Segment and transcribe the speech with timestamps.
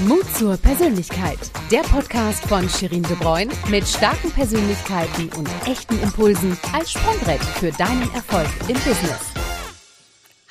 [0.00, 1.38] Mut zur Persönlichkeit.
[1.70, 7.70] Der Podcast von Shirin De Bruyne mit starken Persönlichkeiten und echten Impulsen als Sprungbrett für
[7.72, 9.35] deinen Erfolg im Business.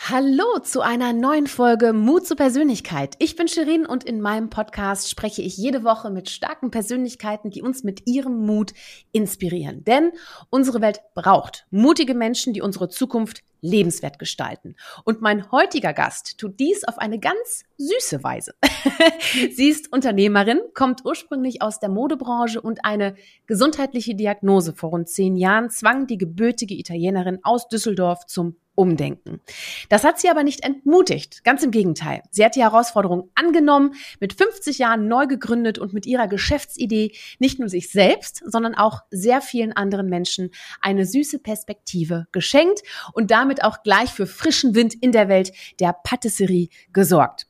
[0.07, 3.15] Hallo zu einer neuen Folge Mut zur Persönlichkeit.
[3.17, 7.63] Ich bin Shirin und in meinem Podcast spreche ich jede Woche mit starken Persönlichkeiten, die
[7.63, 8.73] uns mit ihrem Mut
[9.13, 9.83] inspirieren.
[9.83, 10.11] Denn
[10.51, 14.75] unsere Welt braucht mutige Menschen, die unsere Zukunft lebenswert gestalten.
[15.05, 18.53] Und mein heutiger Gast tut dies auf eine ganz süße Weise.
[19.55, 23.15] Sie ist Unternehmerin, kommt ursprünglich aus der Modebranche und eine
[23.47, 29.41] gesundheitliche Diagnose vor rund zehn Jahren zwang die gebürtige Italienerin aus Düsseldorf zum umdenken.
[29.89, 31.43] Das hat sie aber nicht entmutigt.
[31.43, 32.21] Ganz im Gegenteil.
[32.31, 37.59] Sie hat die Herausforderung angenommen, mit 50 Jahren neu gegründet und mit ihrer Geschäftsidee nicht
[37.59, 42.81] nur sich selbst, sondern auch sehr vielen anderen Menschen eine süße Perspektive geschenkt
[43.13, 47.47] und damit auch gleich für frischen Wind in der Welt der Patisserie gesorgt.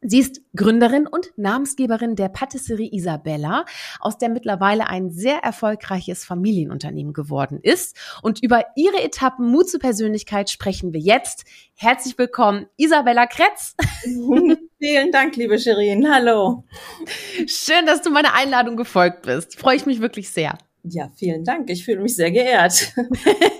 [0.00, 3.64] Sie ist Gründerin und Namensgeberin der Patisserie Isabella,
[4.00, 7.96] aus der mittlerweile ein sehr erfolgreiches Familienunternehmen geworden ist.
[8.22, 11.44] Und über ihre Etappen Mut zur Persönlichkeit sprechen wir jetzt.
[11.74, 13.74] Herzlich willkommen, Isabella Kretz.
[14.78, 16.08] Vielen Dank, liebe Shirin.
[16.12, 16.64] Hallo.
[17.46, 19.58] Schön, dass du meiner Einladung gefolgt bist.
[19.58, 20.56] Freue ich mich wirklich sehr.
[20.84, 21.70] Ja, vielen Dank.
[21.70, 22.94] Ich fühle mich sehr geehrt.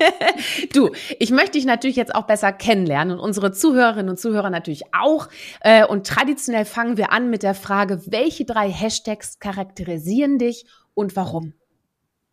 [0.72, 4.84] du, ich möchte dich natürlich jetzt auch besser kennenlernen und unsere Zuhörerinnen und Zuhörer natürlich
[4.94, 5.28] auch.
[5.60, 11.16] Äh, und traditionell fangen wir an mit der Frage, welche drei Hashtags charakterisieren dich und
[11.16, 11.54] warum?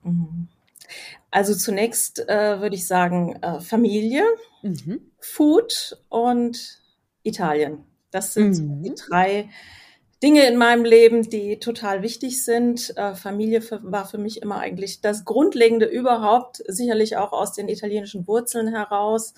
[0.04, 0.48] Mhm.
[1.32, 4.24] Also zunächst äh, würde ich sagen äh, Familie,
[4.62, 5.02] mhm.
[5.20, 6.82] Food und
[7.24, 7.84] Italien.
[8.12, 8.84] Das sind mhm.
[8.84, 9.50] die drei
[10.26, 12.98] Dinge in meinem Leben, die total wichtig sind.
[12.98, 18.28] Äh, Familie war für mich immer eigentlich das Grundlegende überhaupt, sicherlich auch aus den italienischen
[18.28, 19.36] Wurzeln heraus.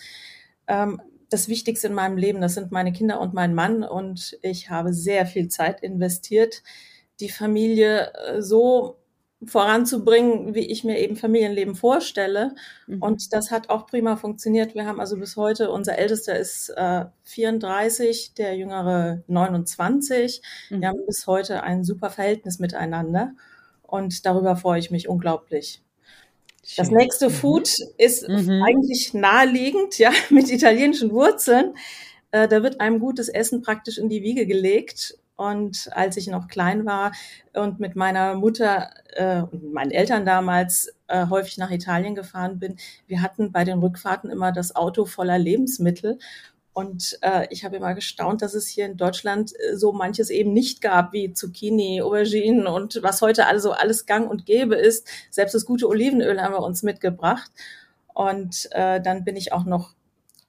[0.65, 3.83] Ähm, das Wichtigste in meinem Leben, das sind meine Kinder und mein Mann.
[3.83, 6.63] Und ich habe sehr viel Zeit investiert,
[7.19, 8.95] die Familie äh, so
[9.45, 12.55] voranzubringen, wie ich mir eben Familienleben vorstelle.
[12.87, 13.01] Mhm.
[13.01, 14.73] Und das hat auch prima funktioniert.
[14.73, 20.41] Wir haben also bis heute, unser Ältester ist äh, 34, der Jüngere 29.
[20.69, 20.81] Mhm.
[20.81, 23.33] Wir haben bis heute ein super Verhältnis miteinander.
[23.83, 25.81] Und darüber freue ich mich unglaublich.
[26.63, 26.83] Schön.
[26.83, 27.33] Das nächste mhm.
[27.33, 28.63] Food ist mhm.
[28.63, 31.75] eigentlich naheliegend, ja, mit italienischen Wurzeln.
[32.31, 35.17] Äh, da wird einem gutes Essen praktisch in die Wiege gelegt.
[35.37, 37.11] Und als ich noch klein war
[37.53, 42.77] und mit meiner Mutter äh, und meinen Eltern damals äh, häufig nach Italien gefahren bin,
[43.05, 46.17] wir hatten bei den Rückfahrten immer das Auto voller Lebensmittel.
[46.73, 50.53] Und äh, ich habe immer gestaunt, dass es hier in Deutschland äh, so manches eben
[50.53, 55.07] nicht gab, wie Zucchini, Auberginen und was heute also alles gang und gäbe ist.
[55.29, 57.51] Selbst das gute Olivenöl haben wir uns mitgebracht.
[58.13, 59.93] Und äh, dann bin ich auch noch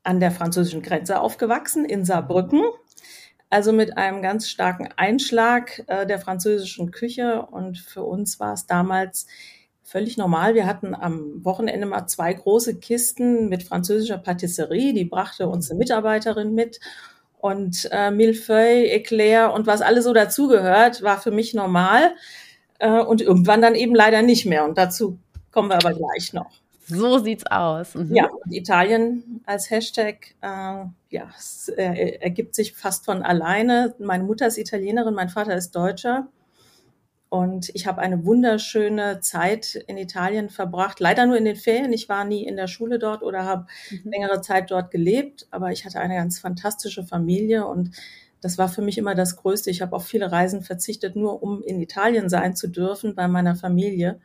[0.03, 2.62] an der französischen Grenze aufgewachsen, in Saarbrücken
[3.50, 7.42] also mit einem ganz starken Einschlag äh, der französischen Küche.
[7.42, 9.26] Und für uns war es damals
[9.82, 10.54] völlig normal.
[10.54, 14.92] Wir hatten am Wochenende mal zwei große Kisten mit französischer Patisserie.
[14.92, 16.81] Die brachte uns eine Mitarbeiterin mit.
[17.38, 22.15] Und äh, Millefeuille, Eclair und was alles so dazugehört, war für mich normal.
[22.80, 24.65] Äh, und irgendwann dann eben leider nicht mehr.
[24.65, 25.19] Und dazu
[25.53, 26.50] kommen wir aber gleich noch.
[26.88, 27.94] So sieht's aus.
[27.94, 28.15] Mhm.
[28.15, 33.94] Ja, Italien als Hashtag, äh, ja, es äh, ergibt sich fast von alleine.
[33.99, 36.28] Meine Mutter ist Italienerin, mein Vater ist Deutscher.
[37.31, 40.98] Und ich habe eine wunderschöne Zeit in Italien verbracht.
[40.98, 41.93] Leider nur in den Ferien.
[41.93, 44.10] Ich war nie in der Schule dort oder habe mhm.
[44.10, 45.47] längere Zeit dort gelebt.
[45.50, 47.91] Aber ich hatte eine ganz fantastische Familie und
[48.41, 49.69] das war für mich immer das Größte.
[49.69, 53.56] Ich habe auf viele Reisen verzichtet, nur um in Italien sein zu dürfen bei meiner
[53.56, 54.21] Familie.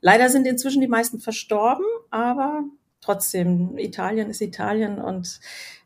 [0.00, 2.64] Leider sind inzwischen die meisten verstorben, aber
[3.00, 5.40] trotzdem, Italien ist Italien und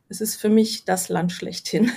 [0.09, 1.91] es ist für mich das Land schlechthin.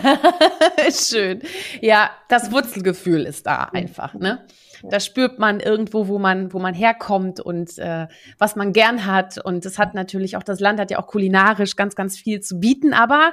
[0.90, 1.42] Schön.
[1.80, 4.44] Ja, das Wurzelgefühl ist da einfach, ne?
[4.90, 8.08] Da spürt man irgendwo, wo man, wo man herkommt und äh,
[8.38, 9.38] was man gern hat.
[9.38, 12.58] Und das hat natürlich auch, das Land hat ja auch kulinarisch ganz, ganz viel zu
[12.58, 12.92] bieten.
[12.92, 13.32] Aber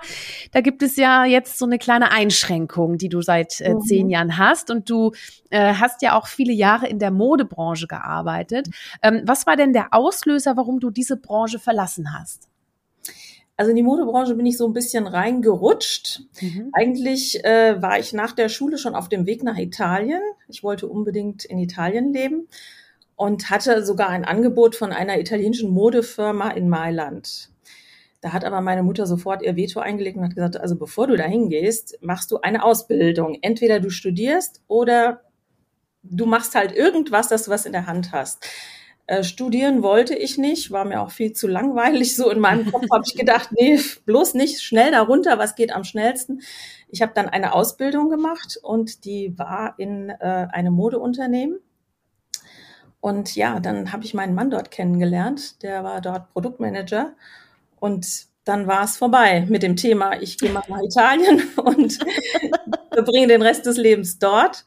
[0.51, 3.81] da gibt es ja jetzt so eine kleine Einschränkung, die du seit äh, mhm.
[3.81, 4.69] zehn Jahren hast.
[4.69, 5.11] Und du
[5.49, 8.67] äh, hast ja auch viele Jahre in der Modebranche gearbeitet.
[9.01, 12.48] Ähm, was war denn der Auslöser, warum du diese Branche verlassen hast?
[13.59, 16.21] Also in die Modebranche bin ich so ein bisschen reingerutscht.
[16.39, 16.69] Mhm.
[16.71, 20.21] Eigentlich äh, war ich nach der Schule schon auf dem Weg nach Italien.
[20.47, 22.47] Ich wollte unbedingt in Italien leben
[23.17, 27.49] und hatte sogar ein Angebot von einer italienischen Modefirma in Mailand.
[28.21, 31.17] Da hat aber meine Mutter sofort ihr Veto eingelegt und hat gesagt, also bevor du
[31.17, 33.39] dahin gehst, machst du eine Ausbildung.
[33.41, 35.23] Entweder du studierst oder
[36.03, 38.41] du machst halt irgendwas, dass du was in der Hand hast.
[39.09, 42.15] Äh, studieren wollte ich nicht, war mir auch viel zu langweilig.
[42.15, 45.83] So in meinem Kopf habe ich gedacht, nee, bloß nicht schnell darunter, was geht am
[45.83, 46.43] schnellsten.
[46.89, 51.57] Ich habe dann eine Ausbildung gemacht und die war in äh, einem Modeunternehmen.
[53.01, 55.63] Und ja, dann habe ich meinen Mann dort kennengelernt.
[55.63, 57.13] Der war dort Produktmanager.
[57.79, 61.97] Und dann war es vorbei mit dem Thema, ich gehe mal nach Italien und
[62.93, 64.65] verbringe den Rest des Lebens dort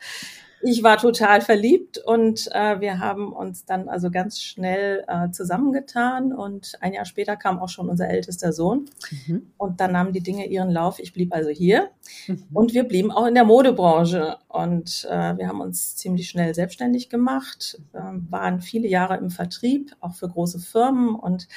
[0.62, 6.32] ich war total verliebt und äh, wir haben uns dann also ganz schnell äh, zusammengetan
[6.32, 8.88] und ein Jahr später kam auch schon unser ältester Sohn
[9.26, 9.50] mhm.
[9.58, 11.00] und dann nahmen die Dinge ihren Lauf.
[11.00, 11.90] Ich blieb also hier
[12.28, 12.44] mhm.
[12.52, 17.10] und wir blieben auch in der Modebranche und äh, wir haben uns ziemlich schnell selbstständig
[17.10, 17.98] gemacht, äh,
[18.30, 21.48] waren viele Jahre im Vertrieb, auch für große Firmen und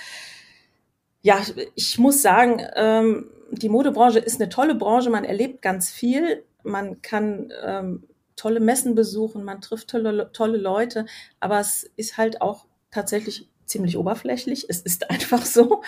[1.22, 1.40] ja,
[1.74, 7.02] ich muss sagen, ähm, die Modebranche ist eine tolle Branche, man erlebt ganz viel, man
[7.02, 8.04] kann ähm,
[8.35, 11.05] tolle Messen besuchen, man trifft tolle, tolle Leute,
[11.39, 14.65] aber es ist halt auch tatsächlich ziemlich oberflächlich.
[14.69, 15.81] Es ist einfach so.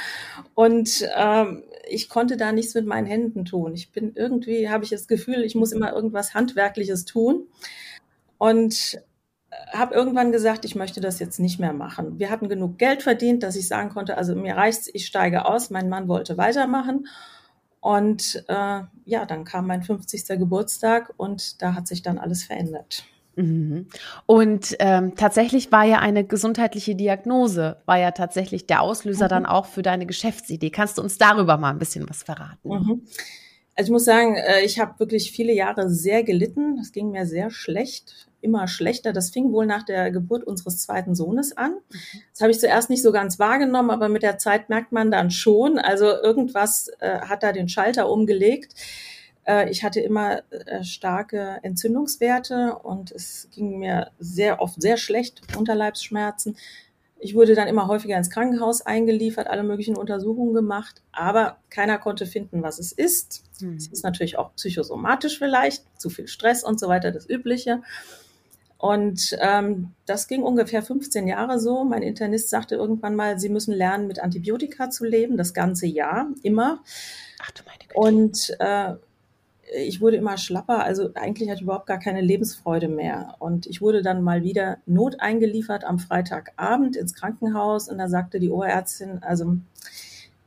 [0.56, 3.74] Und ähm, ich konnte da nichts mit meinen Händen tun.
[3.74, 7.48] Ich bin irgendwie, habe ich das Gefühl, ich muss immer irgendwas Handwerkliches tun.
[8.38, 9.02] Und
[9.50, 12.20] äh, habe irgendwann gesagt, ich möchte das jetzt nicht mehr machen.
[12.20, 15.70] Wir hatten genug Geld verdient, dass ich sagen konnte, also mir reicht's, ich steige aus.
[15.70, 17.08] Mein Mann wollte weitermachen.
[17.88, 20.28] Und äh, ja, dann kam mein 50.
[20.38, 23.06] Geburtstag und da hat sich dann alles verändert.
[23.38, 23.88] Mhm.
[24.26, 29.30] Und ähm, tatsächlich war ja eine gesundheitliche Diagnose, war ja tatsächlich der Auslöser mhm.
[29.30, 30.70] dann auch für deine Geschäftsidee.
[30.70, 32.68] Kannst du uns darüber mal ein bisschen was verraten?
[32.68, 33.02] Mhm.
[33.74, 36.80] Also ich muss sagen, äh, ich habe wirklich viele Jahre sehr gelitten.
[36.82, 39.14] Es ging mir sehr schlecht immer schlechter.
[39.14, 41.72] Das fing wohl nach der Geburt unseres zweiten Sohnes an.
[41.72, 42.22] Mhm.
[42.32, 45.32] Das habe ich zuerst nicht so ganz wahrgenommen, aber mit der Zeit merkt man dann
[45.32, 45.80] schon.
[45.80, 48.74] Also irgendwas äh, hat da den Schalter umgelegt.
[49.48, 55.42] Äh, ich hatte immer äh, starke Entzündungswerte und es ging mir sehr oft sehr schlecht,
[55.58, 56.58] Unterleibsschmerzen.
[57.20, 62.28] Ich wurde dann immer häufiger ins Krankenhaus eingeliefert, alle möglichen Untersuchungen gemacht, aber keiner konnte
[62.28, 63.44] finden, was es ist.
[63.60, 63.78] Mhm.
[63.78, 67.82] Es ist natürlich auch psychosomatisch vielleicht, zu viel Stress und so weiter, das Übliche.
[68.78, 71.84] Und ähm, das ging ungefähr 15 Jahre so.
[71.84, 76.28] Mein Internist sagte irgendwann mal, Sie müssen lernen, mit Antibiotika zu leben, das ganze Jahr,
[76.44, 76.84] immer.
[77.42, 77.96] Ach du meine Güte.
[77.96, 78.96] Und äh,
[79.76, 83.36] ich wurde immer schlapper, also eigentlich hatte ich überhaupt gar keine Lebensfreude mehr.
[83.40, 88.50] Und ich wurde dann mal wieder noteingeliefert am Freitagabend ins Krankenhaus und da sagte die
[88.50, 89.58] Ohrärztin, also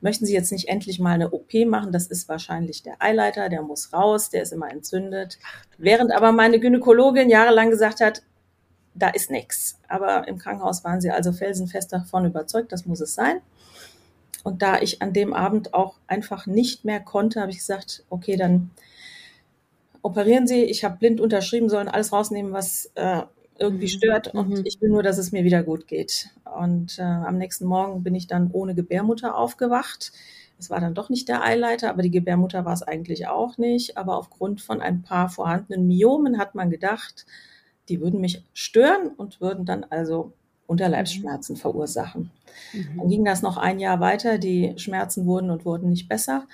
[0.01, 1.91] möchten Sie jetzt nicht endlich mal eine OP machen?
[1.91, 5.39] Das ist wahrscheinlich der Eileiter, der muss raus, der ist immer entzündet.
[5.77, 8.23] Während aber meine Gynäkologin jahrelang gesagt hat,
[8.93, 9.79] da ist nichts.
[9.87, 13.41] Aber im Krankenhaus waren sie also felsenfest davon überzeugt, das muss es sein.
[14.43, 18.35] Und da ich an dem Abend auch einfach nicht mehr konnte, habe ich gesagt, okay,
[18.37, 18.71] dann
[20.01, 20.63] operieren Sie.
[20.63, 23.21] Ich habe blind unterschrieben, sollen alles rausnehmen, was äh,
[23.61, 23.97] irgendwie mhm.
[23.97, 24.33] stört.
[24.33, 24.63] Und mhm.
[24.65, 26.29] ich will nur, dass es mir wieder gut geht.
[26.43, 30.11] Und äh, am nächsten Morgen bin ich dann ohne Gebärmutter aufgewacht.
[30.59, 33.97] Es war dann doch nicht der Eileiter, aber die Gebärmutter war es eigentlich auch nicht.
[33.97, 37.25] Aber aufgrund von ein paar vorhandenen Myomen hat man gedacht,
[37.89, 40.33] die würden mich stören und würden dann also
[40.67, 41.59] Unterleibsschmerzen mhm.
[41.59, 42.31] verursachen.
[42.73, 42.97] Mhm.
[42.97, 44.37] Dann ging das noch ein Jahr weiter.
[44.37, 46.47] Die Schmerzen wurden und wurden nicht besser.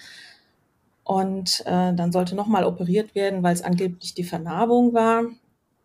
[1.04, 5.24] Und äh, dann sollte nochmal operiert werden, weil es angeblich die Vernarbung war.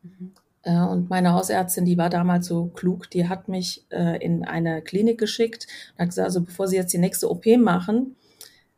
[0.03, 0.33] Mhm.
[0.63, 4.83] Äh, und meine Hausärztin, die war damals so klug, die hat mich äh, in eine
[4.83, 8.17] Klinik geschickt und hat gesagt, also bevor Sie jetzt die nächste OP machen,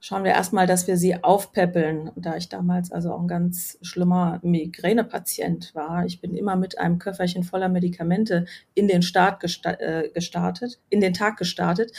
[0.05, 2.11] schauen wir erstmal, dass wir sie aufpäppeln.
[2.15, 6.99] Da ich damals also auch ein ganz schlimmer Migränepatient war, ich bin immer mit einem
[6.99, 11.93] Köfferchen voller Medikamente in den Start äh, gestartet, in den Tag gestartet.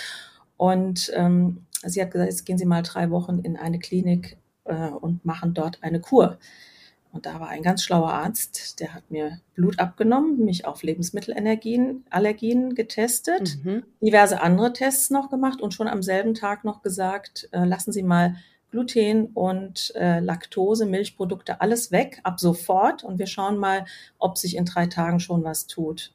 [0.56, 4.90] Und ähm, sie hat gesagt, jetzt gehen Sie mal drei Wochen in eine Klinik äh,
[4.90, 6.38] und machen dort eine Kur.
[7.16, 12.04] Und da war ein ganz schlauer Arzt, der hat mir Blut abgenommen, mich auf Lebensmittelallergien
[12.10, 13.84] Allergien getestet, mhm.
[14.02, 18.04] diverse andere Tests noch gemacht und schon am selben Tag noch gesagt, äh, lassen Sie
[18.04, 18.36] mal
[18.70, 23.06] Gluten und äh, Laktose, Milchprodukte, alles weg, ab sofort.
[23.06, 23.86] Und wir schauen mal,
[24.20, 26.12] ob sich in drei Tagen schon was tut.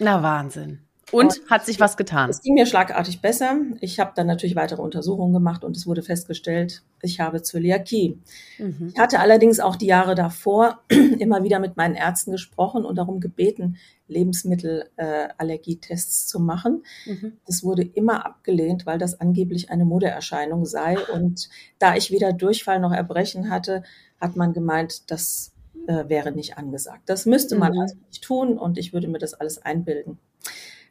[0.00, 0.80] Na Wahnsinn.
[1.12, 2.30] Und hat sich was getan?
[2.30, 3.60] Es ging mir schlagartig besser.
[3.80, 8.18] Ich habe dann natürlich weitere Untersuchungen gemacht und es wurde festgestellt, ich habe Zöliakie.
[8.58, 8.92] Mhm.
[8.94, 10.80] Ich hatte allerdings auch die Jahre davor
[11.18, 13.76] immer wieder mit meinen Ärzten gesprochen und darum gebeten,
[14.08, 16.82] Lebensmittelallergietests äh, zu machen.
[17.06, 17.34] Mhm.
[17.46, 20.96] Das wurde immer abgelehnt, weil das angeblich eine Modeerscheinung sei.
[21.12, 23.82] Und da ich weder Durchfall noch Erbrechen hatte,
[24.20, 25.52] hat man gemeint, das
[25.86, 27.02] äh, wäre nicht angesagt.
[27.06, 27.80] Das müsste man mhm.
[27.80, 30.18] also nicht tun und ich würde mir das alles einbilden.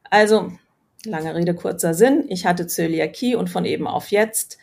[0.09, 0.51] Also,
[1.05, 2.25] lange Rede, kurzer Sinn.
[2.27, 4.57] Ich hatte Zöliakie und von eben auf jetzt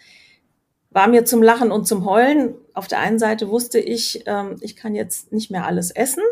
[0.91, 2.55] war mir zum Lachen und zum Heulen.
[2.75, 6.23] Auf der einen Seite wusste ich, ähm, ich kann jetzt nicht mehr alles essen.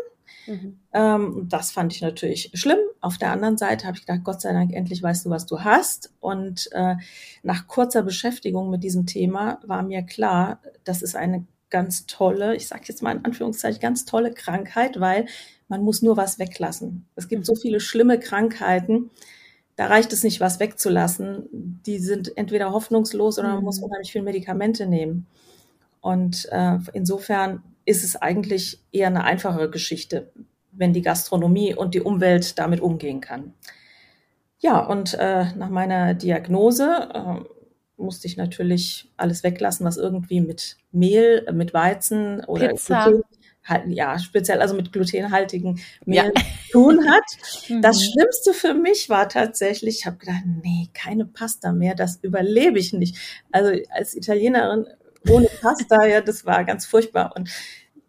[0.47, 0.79] Mhm.
[0.93, 2.79] Ähm, das fand ich natürlich schlimm.
[3.01, 5.61] Auf der anderen Seite habe ich gedacht, Gott sei Dank, endlich weißt du, was du
[5.61, 6.11] hast.
[6.19, 6.95] Und äh,
[7.43, 12.67] nach kurzer Beschäftigung mit diesem Thema war mir klar, das ist eine ganz tolle, ich
[12.67, 15.27] sage jetzt mal in Anführungszeichen, ganz tolle Krankheit, weil
[15.67, 17.07] man muss nur was weglassen.
[17.15, 17.59] Es gibt so mhm.
[17.59, 19.09] viele schlimme Krankheiten,
[19.77, 21.47] da reicht es nicht, was wegzulassen.
[21.85, 23.85] Die sind entweder hoffnungslos oder man muss mhm.
[23.85, 25.27] unheimlich viel Medikamente nehmen.
[26.01, 30.31] Und äh, insofern ist es eigentlich eher eine einfachere Geschichte,
[30.71, 33.53] wenn die Gastronomie und die Umwelt damit umgehen kann.
[34.59, 37.39] Ja, und äh, nach meiner Diagnose äh,
[37.97, 43.25] musste ich natürlich alles weglassen, was irgendwie mit Mehl, äh, mit Weizen oder Gluten, halt,
[43.87, 46.41] ja, speziell also mit glutenhaltigen Mehl ja.
[46.71, 47.23] tun hat.
[47.81, 48.11] Das mhm.
[48.11, 52.93] Schlimmste für mich war tatsächlich, ich habe gedacht, nee, keine Pasta mehr, das überlebe ich
[52.93, 53.17] nicht.
[53.51, 54.85] Also als Italienerin
[55.29, 57.33] ohne Pasta, ja, das war ganz furchtbar.
[57.35, 57.49] Und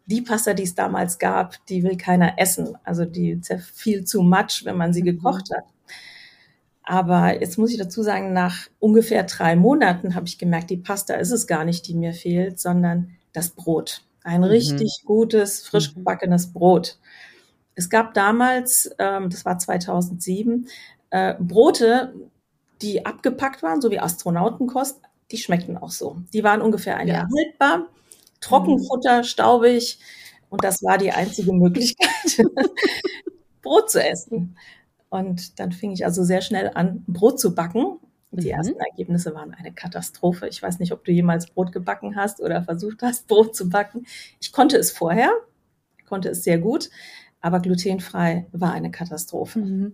[0.06, 2.76] die Pasta, die es damals gab, die will keiner essen.
[2.84, 5.06] Also die ist ja viel zu much, wenn man sie mhm.
[5.06, 5.64] gekocht hat.
[6.82, 11.14] Aber jetzt muss ich dazu sagen, nach ungefähr drei Monaten habe ich gemerkt, die Pasta
[11.14, 14.07] ist es gar nicht, die mir fehlt, sondern das Brot.
[14.28, 14.48] Ein mhm.
[14.48, 16.00] richtig gutes, frisch mhm.
[16.00, 16.98] gebackenes Brot.
[17.74, 20.68] Es gab damals, ähm, das war 2007,
[21.08, 22.12] äh, Brote,
[22.82, 26.18] die abgepackt waren, so wie Astronautenkost, die schmeckten auch so.
[26.34, 27.14] Die waren ungefähr ein ja.
[27.14, 27.86] Jahr haltbar,
[28.42, 29.24] Trockenfutter, mhm.
[29.24, 29.98] staubig
[30.50, 32.46] und das war die einzige Möglichkeit,
[33.62, 34.58] Brot zu essen.
[35.08, 37.98] Und dann fing ich also sehr schnell an, Brot zu backen.
[38.30, 38.54] Die mhm.
[38.54, 40.48] ersten Ergebnisse waren eine Katastrophe.
[40.48, 44.06] Ich weiß nicht, ob du jemals Brot gebacken hast oder versucht hast, Brot zu backen.
[44.40, 45.30] Ich konnte es vorher,
[46.06, 46.90] konnte es sehr gut,
[47.40, 49.60] aber glutenfrei war eine Katastrophe.
[49.60, 49.92] Mhm.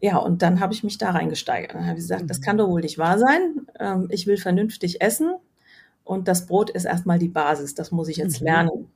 [0.00, 1.74] Ja, und dann habe ich mich da reingesteigert.
[1.74, 2.28] Dann habe ich gesagt, mhm.
[2.28, 3.66] das kann doch wohl nicht wahr sein.
[3.78, 5.34] Ähm, ich will vernünftig essen
[6.04, 7.74] und das Brot ist erstmal die Basis.
[7.74, 8.46] Das muss ich jetzt mhm.
[8.46, 8.90] lernen.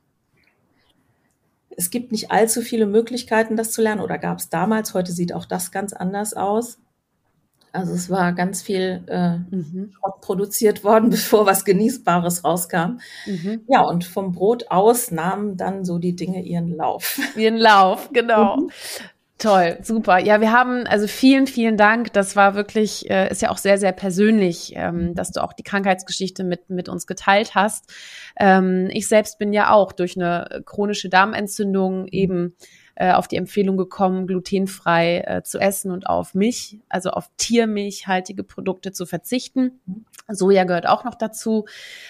[1.77, 4.93] Es gibt nicht allzu viele Möglichkeiten, das zu lernen, oder gab es damals.
[4.93, 6.79] Heute sieht auch das ganz anders aus.
[7.75, 9.93] Also es war ganz viel äh, mhm.
[10.21, 12.99] produziert worden, bevor was Genießbares rauskam.
[13.25, 13.63] Mhm.
[13.67, 17.19] Ja, und vom Brot aus nahmen dann so die Dinge ihren Lauf.
[17.35, 18.57] Ihren Lauf, genau.
[18.57, 18.69] Mhm.
[19.37, 20.19] Toll, super.
[20.19, 22.13] Ja, wir haben, also vielen, vielen Dank.
[22.13, 25.63] Das war wirklich, äh, ist ja auch sehr, sehr persönlich, ähm, dass du auch die
[25.63, 27.93] Krankheitsgeschichte mit, mit uns geteilt hast.
[28.39, 32.55] Ähm, ich selbst bin ja auch durch eine chronische Darmentzündung eben
[32.95, 38.43] äh, auf die Empfehlung gekommen, glutenfrei äh, zu essen und auf Milch, also auf tiermilchhaltige
[38.43, 39.79] Produkte zu verzichten.
[40.27, 41.65] Soja gehört auch noch dazu.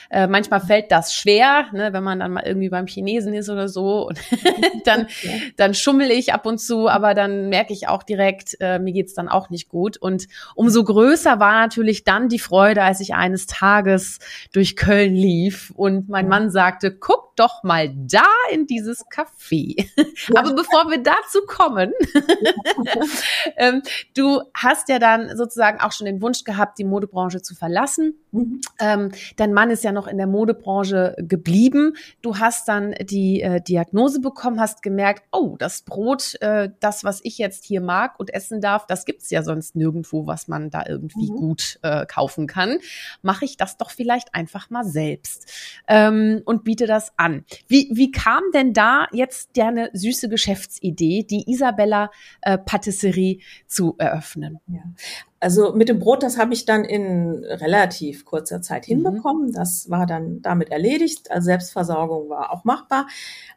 [0.10, 3.68] Äh, manchmal fällt das schwer, ne, wenn man dann mal irgendwie beim Chinesen ist oder
[3.68, 4.08] so.
[4.08, 4.20] Und
[4.86, 5.08] dann,
[5.58, 9.16] dann schummel ich ab und zu, aber dann merke ich auch direkt, äh, mir geht's
[9.16, 9.98] dann auch nicht gut.
[9.98, 14.20] Und umso größer war natürlich dann die Freude, als ich eines Tages
[14.54, 19.90] durch Köln lief und mein Mann sagte, guck doch mal da in dieses Café.
[20.36, 21.94] aber bevor wir dazu kommen,
[23.58, 23.82] ähm,
[24.16, 28.16] du hast ja dann sozusagen auch schon den Wunsch gehabt, die Modebranche zu verlassen lassen.
[28.36, 28.62] Mhm.
[28.80, 31.94] Ähm, dein Mann ist ja noch in der Modebranche geblieben.
[32.22, 37.22] Du hast dann die äh, Diagnose bekommen, hast gemerkt, oh, das Brot, äh, das, was
[37.24, 40.84] ich jetzt hier mag und essen darf, das gibt's ja sonst nirgendwo, was man da
[40.88, 41.36] irgendwie mhm.
[41.36, 42.80] gut äh, kaufen kann.
[43.22, 45.52] Mache ich das doch vielleicht einfach mal selbst
[45.88, 47.46] ähm, und biete das an.
[47.68, 52.12] Wie, wie kam denn da jetzt deine süße Geschäftsidee, die Isabella
[52.42, 54.60] äh, Patisserie zu eröffnen?
[54.68, 54.84] Ja.
[55.40, 59.04] Also mit dem Brot, das habe ich dann in relativ kurzer Zeit mhm.
[59.04, 59.52] hinbekommen.
[59.52, 61.30] Das war dann damit erledigt.
[61.30, 63.08] Also Selbstversorgung war auch machbar.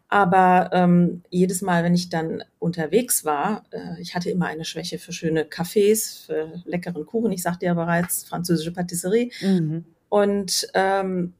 [0.08, 4.98] Aber ähm, jedes Mal, wenn ich dann unterwegs war, äh, ich hatte immer eine Schwäche
[4.98, 7.30] für schöne Cafés, für leckeren Kuchen.
[7.30, 9.30] Ich sagte ja bereits, französische Patisserie.
[9.42, 9.84] Mhm.
[10.08, 11.34] Und ähm,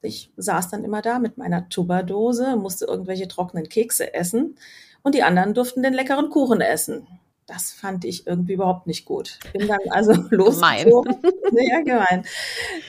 [0.00, 4.56] ich saß dann immer da mit meiner Tupperdose, musste irgendwelche trockenen Kekse essen
[5.02, 7.06] und die anderen durften den leckeren Kuchen essen
[7.46, 9.38] das fand ich irgendwie überhaupt nicht gut.
[9.52, 11.16] Bin dann also losgezogen.
[11.52, 12.24] ja, gemein.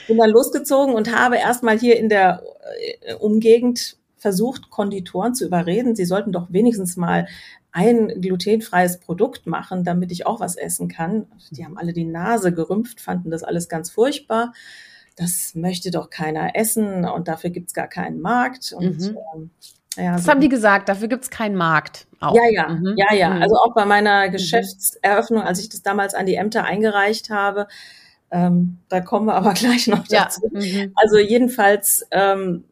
[0.06, 2.42] Bin dann losgezogen und habe erstmal hier in der
[3.02, 5.94] äh, Umgegend versucht, Konditoren zu überreden.
[5.94, 7.28] Sie sollten doch wenigstens mal
[7.70, 11.26] ein glutenfreies Produkt machen, damit ich auch was essen kann.
[11.50, 14.54] Die haben alle die Nase gerümpft, fanden das alles ganz furchtbar.
[15.16, 18.72] Das möchte doch keiner essen und dafür gibt's gar keinen Markt.
[18.72, 19.18] Und mhm.
[19.34, 19.50] ähm,
[19.96, 20.30] ja, das so.
[20.30, 22.06] haben die gesagt, dafür gibt's keinen Markt.
[22.20, 22.34] Auch.
[22.34, 22.94] Ja, ja, mhm.
[22.96, 23.30] ja, ja.
[23.30, 23.42] Mhm.
[23.42, 24.32] Also auch bei meiner mhm.
[24.32, 27.66] Geschäftseröffnung, als ich das damals an die Ämter eingereicht habe,
[28.30, 30.50] ähm, da kommen wir aber gleich noch dazu.
[30.52, 30.60] Ja.
[30.60, 30.92] Mhm.
[30.96, 32.64] Also jedenfalls, ähm,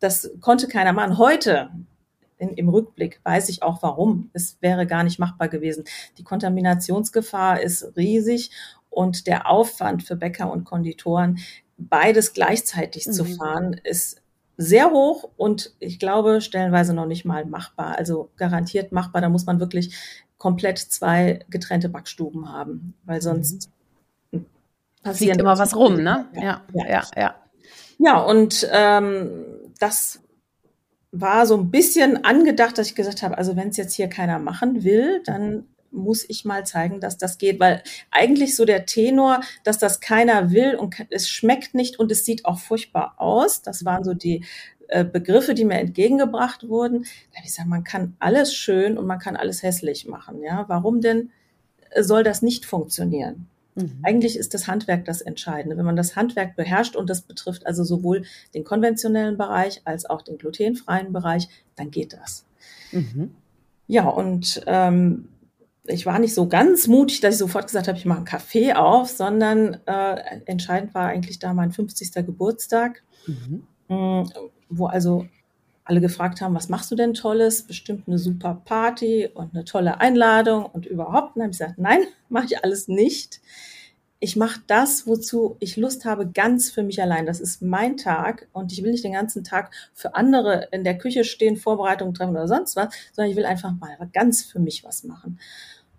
[0.00, 1.18] das konnte keiner machen.
[1.18, 1.70] Heute
[2.38, 4.30] in, im Rückblick weiß ich auch warum.
[4.32, 5.84] Es wäre gar nicht machbar gewesen.
[6.18, 8.50] Die Kontaminationsgefahr ist riesig
[8.90, 11.38] und der Aufwand für Bäcker und Konditoren,
[11.76, 13.36] beides gleichzeitig zu mhm.
[13.36, 14.22] fahren, ist
[14.58, 17.96] sehr hoch und ich glaube stellenweise noch nicht mal machbar.
[17.96, 19.22] Also garantiert machbar.
[19.22, 19.96] Da muss man wirklich
[20.36, 23.70] komplett zwei getrennte Backstuben haben, weil sonst
[24.32, 24.44] mhm.
[25.02, 26.26] passiert immer was rum, ne?
[26.34, 27.02] Ja, ja, ja.
[27.16, 27.34] Ja,
[27.98, 29.30] ja und ähm,
[29.78, 30.20] das
[31.12, 34.40] war so ein bisschen angedacht, dass ich gesagt habe, also wenn es jetzt hier keiner
[34.40, 39.40] machen will, dann muss ich mal zeigen, dass das geht, weil eigentlich so der Tenor,
[39.64, 43.62] dass das keiner will und es schmeckt nicht und es sieht auch furchtbar aus.
[43.62, 44.44] Das waren so die
[44.88, 47.02] äh, Begriffe, die mir entgegengebracht wurden.
[47.02, 50.42] Da habe ich gesagt, man kann alles schön und man kann alles hässlich machen.
[50.42, 51.30] Ja, warum denn
[51.90, 53.48] äh, soll das nicht funktionieren?
[53.74, 53.98] Mhm.
[54.02, 55.76] Eigentlich ist das Handwerk das Entscheidende.
[55.76, 60.22] Wenn man das Handwerk beherrscht und das betrifft also sowohl den konventionellen Bereich als auch
[60.22, 62.44] den glutenfreien Bereich, dann geht das.
[62.90, 63.34] Mhm.
[63.86, 65.28] Ja, und ähm,
[65.88, 68.74] ich war nicht so ganz mutig, dass ich sofort gesagt habe, ich mache einen Kaffee
[68.74, 72.12] auf, sondern äh, entscheidend war eigentlich da mein 50.
[72.26, 73.62] Geburtstag, mhm.
[73.88, 74.28] Mm,
[74.68, 75.26] wo also
[75.88, 77.62] alle gefragt haben, was machst du denn Tolles?
[77.62, 81.34] Bestimmt eine super Party und eine tolle Einladung und überhaupt.
[81.34, 83.40] Und dann habe ich gesagt, nein, mache ich alles nicht.
[84.20, 87.24] Ich mache das, wozu ich Lust habe, ganz für mich allein.
[87.24, 90.98] Das ist mein Tag und ich will nicht den ganzen Tag für andere in der
[90.98, 94.84] Küche stehen, Vorbereitungen treffen oder sonst was, sondern ich will einfach mal ganz für mich
[94.84, 95.38] was machen.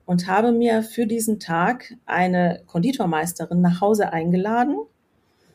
[0.10, 4.80] Und habe mir für diesen Tag eine Konditormeisterin nach Hause eingeladen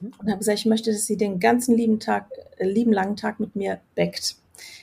[0.00, 3.40] und habe gesagt, ich möchte, dass sie den ganzen lieben Tag, äh, lieben langen Tag
[3.40, 4.36] mit mir backt.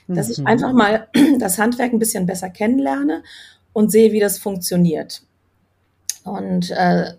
[0.09, 0.31] Dass mhm.
[0.33, 1.07] ich einfach mal
[1.39, 3.23] das Handwerk ein bisschen besser kennenlerne
[3.71, 5.23] und sehe, wie das funktioniert.
[6.25, 7.13] Und äh,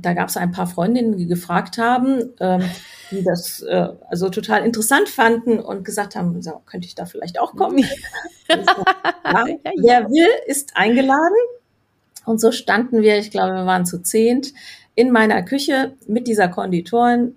[0.00, 2.62] da gab es ein paar Freundinnen, die gefragt haben, ähm,
[3.10, 7.40] die das äh, also total interessant fanden und gesagt haben, so, könnte ich da vielleicht
[7.40, 7.78] auch kommen?
[8.48, 9.44] ja,
[9.82, 11.36] wer will, ist eingeladen.
[12.26, 14.52] Und so standen wir, ich glaube, wir waren zu zehnt,
[14.94, 17.34] in meiner Küche mit dieser Konditorin,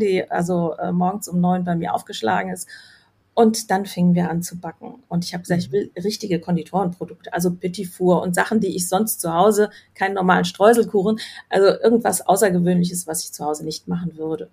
[0.00, 2.68] die also äh, morgens um neun bei mir aufgeschlagen ist.
[3.38, 4.94] Und dann fingen wir an zu backen.
[5.08, 8.88] Und ich habe gesagt, ich will richtige Konditorenprodukte, also Petit Four und Sachen, die ich
[8.88, 14.16] sonst zu Hause, keinen normalen Streuselkuchen, also irgendwas Außergewöhnliches, was ich zu Hause nicht machen
[14.16, 14.48] würde.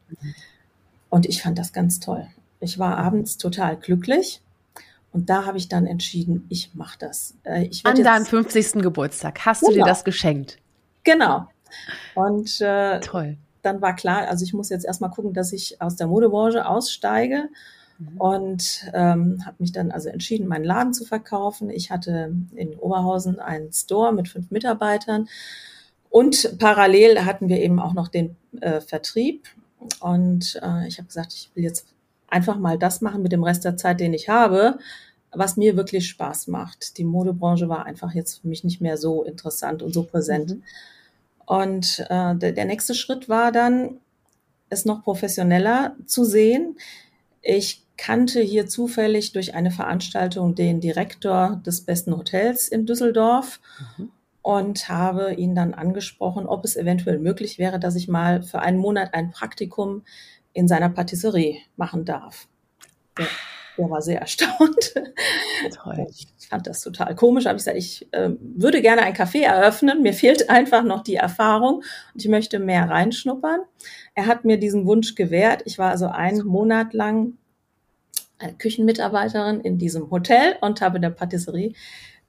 [1.10, 2.28] Und ich fand das ganz toll.
[2.60, 4.42] Ich war abends total glücklich.
[5.14, 7.36] Und da habe ich dann entschieden, ich mache das.
[7.46, 8.82] Äh, ich An deinem 50.
[8.82, 9.70] Geburtstag hast genau.
[9.70, 9.88] du dir genau.
[9.88, 10.58] das geschenkt.
[11.06, 11.48] Genau.
[12.16, 13.38] Und äh, Toll.
[13.62, 17.48] dann war klar, also ich muss jetzt erstmal gucken, dass ich aus der Modebranche aussteige
[17.98, 18.18] mhm.
[18.18, 21.70] und ähm, habe mich dann also entschieden, meinen Laden zu verkaufen.
[21.70, 25.28] Ich hatte in Oberhausen einen Store mit fünf Mitarbeitern
[26.14, 29.48] und parallel hatten wir eben auch noch den äh, Vertrieb.
[30.00, 31.88] Und äh, ich habe gesagt, ich will jetzt
[32.28, 34.78] einfach mal das machen mit dem Rest der Zeit, den ich habe,
[35.32, 37.00] was mir wirklich Spaß macht.
[37.00, 40.52] Die Modebranche war einfach jetzt für mich nicht mehr so interessant und so präsent.
[40.52, 40.64] Mhm.
[41.48, 44.00] Und äh, der, der nächste Schritt war dann,
[44.70, 46.78] es noch professioneller zu sehen.
[47.42, 53.60] Ich kannte hier zufällig durch eine Veranstaltung den Direktor des besten Hotels in Düsseldorf
[53.98, 54.12] mhm.
[54.42, 58.78] und habe ihn dann angesprochen, ob es eventuell möglich wäre, dass ich mal für einen
[58.78, 60.04] Monat ein Praktikum
[60.54, 62.48] in seiner Patisserie machen darf.
[63.18, 63.28] Der,
[63.78, 64.94] der war sehr erstaunt.
[65.76, 66.08] Toll.
[66.44, 67.46] Ich fand das total komisch.
[67.46, 70.04] Habe ich gesagt, ich äh, würde gerne ein Café eröffnen.
[70.04, 71.78] Mir fehlt einfach noch die Erfahrung
[72.14, 73.62] und ich möchte mehr reinschnuppern.
[74.14, 75.64] Er hat mir diesen Wunsch gewährt.
[75.66, 77.38] Ich war also einen Monat lang
[78.52, 81.74] Küchenmitarbeiterin in diesem Hotel und habe der Patisserie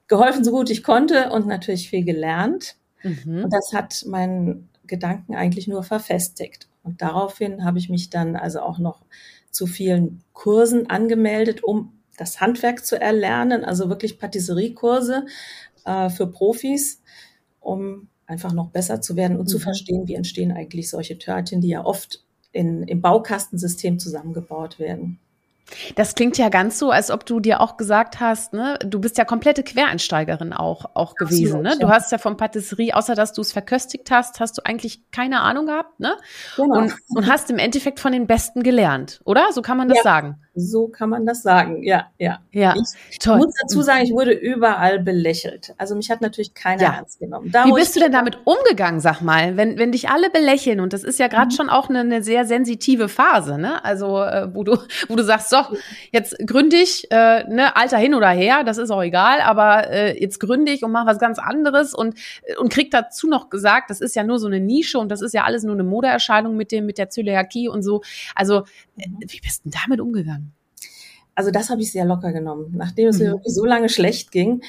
[0.07, 2.75] geholfen, so gut ich konnte und natürlich viel gelernt.
[3.03, 3.43] Mhm.
[3.43, 6.69] Und das hat meinen Gedanken eigentlich nur verfestigt.
[6.83, 9.01] Und daraufhin habe ich mich dann also auch noch
[9.49, 15.25] zu vielen Kursen angemeldet, um das Handwerk zu erlernen, also wirklich Patisseriekurse
[15.85, 17.01] äh, für Profis,
[17.59, 19.49] um einfach noch besser zu werden und mhm.
[19.49, 25.19] zu verstehen, wie entstehen eigentlich solche Törtchen, die ja oft in, im Baukastensystem zusammengebaut werden.
[25.95, 29.17] Das klingt ja ganz so, als ob du dir auch gesagt hast, ne, du bist
[29.17, 31.61] ja komplette Quereinsteigerin auch, auch gewesen.
[31.61, 31.77] Ne?
[31.79, 35.41] Du hast ja vom Patisserie, außer dass du es verköstigt hast, hast du eigentlich keine
[35.41, 36.17] Ahnung gehabt, ne?
[36.55, 36.77] Genau.
[36.77, 39.51] Und, und hast im Endeffekt von den Besten gelernt, oder?
[39.51, 40.44] So kann man das ja, sagen.
[40.57, 42.39] So kann man das sagen, ja, ja.
[42.51, 42.73] Ja,
[43.11, 43.37] ich toll.
[43.37, 45.73] muss dazu sagen, ich wurde überall belächelt.
[45.77, 46.93] Also mich hat natürlich keiner ja.
[46.93, 47.51] ernst genommen.
[47.51, 50.79] Da, Wie bist du denn damit umgegangen, sag mal, wenn, wenn dich alle belächeln?
[50.79, 51.51] Und das ist ja gerade mhm.
[51.51, 53.83] schon auch eine, eine sehr sensitive Phase, ne?
[53.83, 54.77] Also, äh, wo du,
[55.09, 55.57] wo du sagst, so,
[56.13, 60.39] jetzt gründig, äh, ne, Alter hin oder her, das ist auch egal, aber äh, jetzt
[60.39, 62.17] gründig und mach was ganz anderes und,
[62.59, 65.33] und krieg dazu noch gesagt, das ist ja nur so eine Nische und das ist
[65.33, 68.01] ja alles nur eine Modeerscheinung mit dem, mit der Zöliakie und so.
[68.35, 68.63] Also,
[68.97, 69.17] äh, mhm.
[69.27, 70.44] wie bist du denn damit umgegangen?
[71.35, 73.25] Also das habe ich sehr locker genommen, nachdem es mhm.
[73.25, 74.61] mir wirklich so lange schlecht ging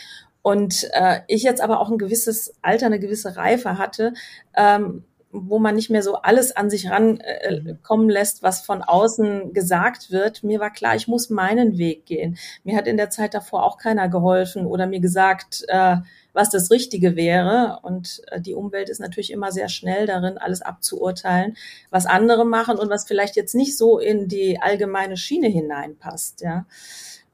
[0.47, 4.13] und äh, ich jetzt aber auch ein gewisses Alter, eine gewisse Reife hatte,
[4.57, 5.03] ähm,
[5.33, 10.13] wo man nicht mehr so alles an sich rankommen äh, lässt, was von außen gesagt
[10.13, 10.45] wird.
[10.45, 12.39] Mir war klar, ich muss meinen Weg gehen.
[12.63, 15.97] Mir hat in der Zeit davor auch keiner geholfen oder mir gesagt, äh,
[16.37, 17.81] was das Richtige wäre.
[17.83, 21.57] Und äh, die Umwelt ist natürlich immer sehr schnell darin, alles abzuurteilen,
[21.91, 26.43] was andere machen und was vielleicht jetzt nicht so in die allgemeine Schiene hineinpasst.
[26.43, 26.67] Ja.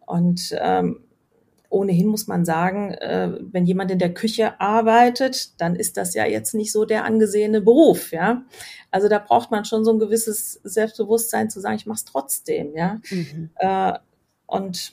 [0.07, 1.01] Und ähm,
[1.69, 6.25] ohnehin muss man sagen, äh, wenn jemand in der Küche arbeitet, dann ist das ja
[6.25, 8.45] jetzt nicht so der angesehene Beruf, ja.
[8.91, 12.77] Also da braucht man schon so ein gewisses Selbstbewusstsein zu sagen, ich mache es trotzdem,
[12.77, 13.01] ja.
[13.11, 13.51] Mhm.
[13.57, 13.95] Äh,
[14.47, 14.93] und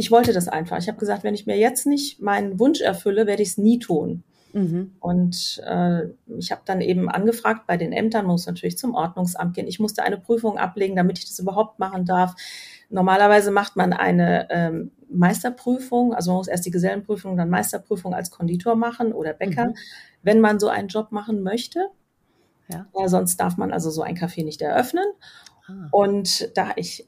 [0.00, 0.78] ich wollte das einfach.
[0.78, 3.78] Ich habe gesagt, wenn ich mir jetzt nicht meinen Wunsch erfülle, werde ich es nie
[3.78, 4.24] tun.
[4.54, 4.92] Mhm.
[4.98, 6.06] Und äh,
[6.38, 9.68] ich habe dann eben angefragt bei den Ämtern, muss natürlich zum Ordnungsamt gehen.
[9.68, 12.34] Ich musste eine Prüfung ablegen, damit ich das überhaupt machen darf.
[12.88, 18.30] Normalerweise macht man eine ähm, Meisterprüfung, also man muss erst die Gesellenprüfung, dann Meisterprüfung als
[18.30, 19.74] Konditor machen oder Bäcker, mhm.
[20.22, 21.88] wenn man so einen Job machen möchte.
[22.68, 22.86] Ja.
[22.98, 23.08] ja.
[23.08, 25.04] sonst darf man also so ein Café nicht eröffnen.
[25.68, 25.88] Ah.
[25.90, 27.06] Und da ich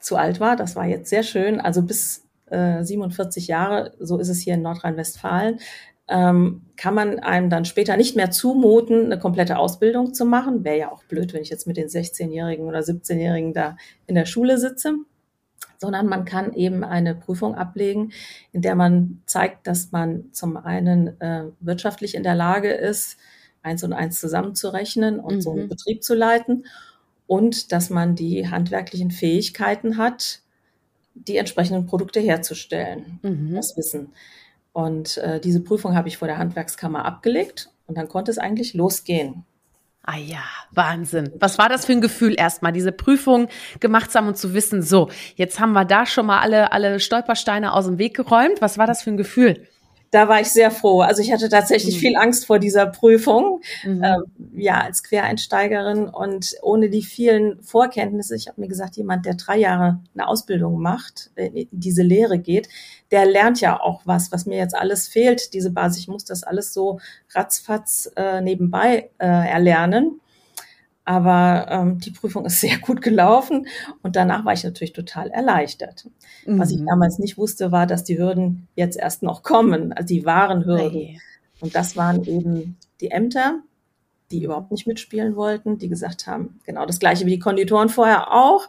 [0.00, 4.28] zu alt war, das war jetzt sehr schön, also bis äh, 47 Jahre, so ist
[4.28, 5.60] es hier in Nordrhein-Westfalen,
[6.08, 10.64] ähm, kann man einem dann später nicht mehr zumuten, eine komplette Ausbildung zu machen.
[10.64, 14.26] Wäre ja auch blöd, wenn ich jetzt mit den 16-Jährigen oder 17-Jährigen da in der
[14.26, 14.96] Schule sitze
[15.80, 18.12] sondern man kann eben eine Prüfung ablegen,
[18.52, 23.16] in der man zeigt, dass man zum einen äh, wirtschaftlich in der Lage ist,
[23.62, 25.40] eins und eins zusammenzurechnen und mhm.
[25.40, 25.68] so einen mhm.
[25.68, 26.66] Betrieb zu leiten
[27.26, 30.40] und dass man die handwerklichen Fähigkeiten hat,
[31.26, 33.18] die entsprechenden Produkte herzustellen.
[33.22, 33.54] Mhm.
[33.54, 34.12] Das Wissen.
[34.72, 38.74] Und äh, diese Prüfung habe ich vor der Handwerkskammer abgelegt und dann konnte es eigentlich
[38.74, 39.44] losgehen.
[40.02, 41.30] Ah ja, Wahnsinn.
[41.38, 43.48] Was war das für ein Gefühl erstmal, diese Prüfung
[43.80, 47.00] gemacht zu haben und zu wissen, so, jetzt haben wir da schon mal alle, alle
[47.00, 48.62] Stolpersteine aus dem Weg geräumt.
[48.62, 49.68] Was war das für ein Gefühl?
[50.10, 51.00] Da war ich sehr froh.
[51.02, 52.00] Also ich hatte tatsächlich mhm.
[52.00, 54.02] viel Angst vor dieser Prüfung, mhm.
[54.02, 54.16] äh,
[54.54, 58.34] ja, als Quereinsteigerin und ohne die vielen Vorkenntnisse.
[58.34, 62.38] Ich habe mir gesagt, jemand, der drei Jahre eine Ausbildung macht, äh, in diese Lehre
[62.38, 62.68] geht,
[63.10, 66.02] der lernt ja auch was, was mir jetzt alles fehlt, diese Basis.
[66.02, 67.00] Ich muss das alles so
[67.32, 70.20] ratzfatz äh, nebenbei äh, erlernen.
[71.10, 73.66] Aber ähm, die Prüfung ist sehr gut gelaufen
[74.04, 76.06] und danach war ich natürlich total erleichtert.
[76.46, 76.60] Mhm.
[76.60, 76.86] Was ich mhm.
[76.86, 80.92] damals nicht wusste, war, dass die Hürden jetzt erst noch kommen, also die wahren Hürden.
[80.92, 81.20] Hey.
[81.60, 83.58] Und das waren eben die Ämter,
[84.30, 88.32] die überhaupt nicht mitspielen wollten, die gesagt haben, genau das gleiche wie die Konditoren vorher
[88.32, 88.68] auch.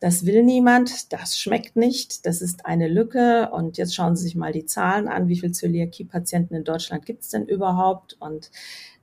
[0.00, 3.50] Das will niemand, das schmeckt nicht, das ist eine Lücke.
[3.52, 7.22] Und jetzt schauen Sie sich mal die Zahlen an, wie viele Zöliakie-Patienten in Deutschland gibt
[7.22, 8.16] es denn überhaupt?
[8.18, 8.50] Und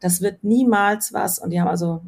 [0.01, 1.39] das wird niemals was.
[1.39, 2.01] Und die haben also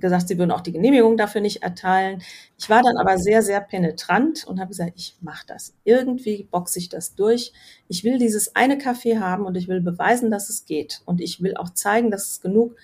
[0.00, 2.22] gesagt, sie würden auch die Genehmigung dafür nicht erteilen.
[2.58, 5.74] Ich war dann aber sehr, sehr penetrant und habe gesagt, ich mache das.
[5.84, 7.52] Irgendwie boxe ich das durch.
[7.88, 11.02] Ich will dieses eine Café haben und ich will beweisen, dass es geht.
[11.04, 12.76] Und ich will auch zeigen, dass es genug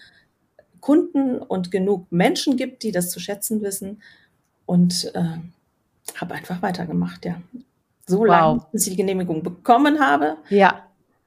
[0.80, 4.02] Kunden und genug Menschen gibt, die das zu schätzen wissen.
[4.66, 5.38] Und äh,
[6.16, 7.40] habe einfach weitergemacht, ja.
[8.06, 8.26] So wow.
[8.26, 10.36] lange, bis ich die Genehmigung bekommen habe.
[10.50, 10.84] Ja.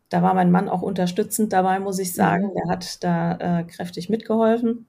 [0.10, 2.47] Da war mein Mann auch unterstützend dabei, muss ich sagen.
[2.47, 2.54] Mhm.
[2.54, 4.86] Der hat da äh, kräftig mitgeholfen.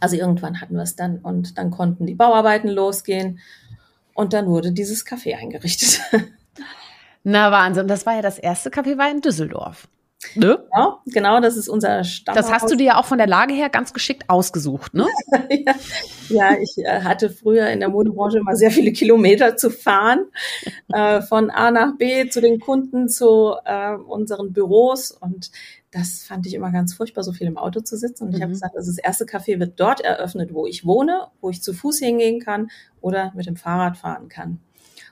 [0.00, 3.38] Also irgendwann hatten wir es dann und dann konnten die Bauarbeiten losgehen
[4.14, 6.00] und dann wurde dieses Café eingerichtet.
[7.24, 9.88] Na Wahnsinn, das war ja das erste Café war in Düsseldorf.
[10.34, 10.64] Ne?
[10.72, 12.44] Genau, genau, das ist unser Stammhaus.
[12.44, 15.06] Das hast du dir ja auch von der Lage her ganz geschickt ausgesucht, ne?
[15.50, 15.74] ja,
[16.28, 20.26] ja, ich äh, hatte früher in der Modebranche immer sehr viele Kilometer zu fahren,
[20.92, 25.50] äh, von A nach B zu den Kunden, zu äh, unseren Büros und
[25.92, 28.24] das fand ich immer ganz furchtbar, so viel im Auto zu sitzen.
[28.24, 28.36] Und mhm.
[28.36, 31.62] ich habe gesagt, also das erste Café wird dort eröffnet, wo ich wohne, wo ich
[31.62, 34.58] zu Fuß hingehen kann oder mit dem Fahrrad fahren kann.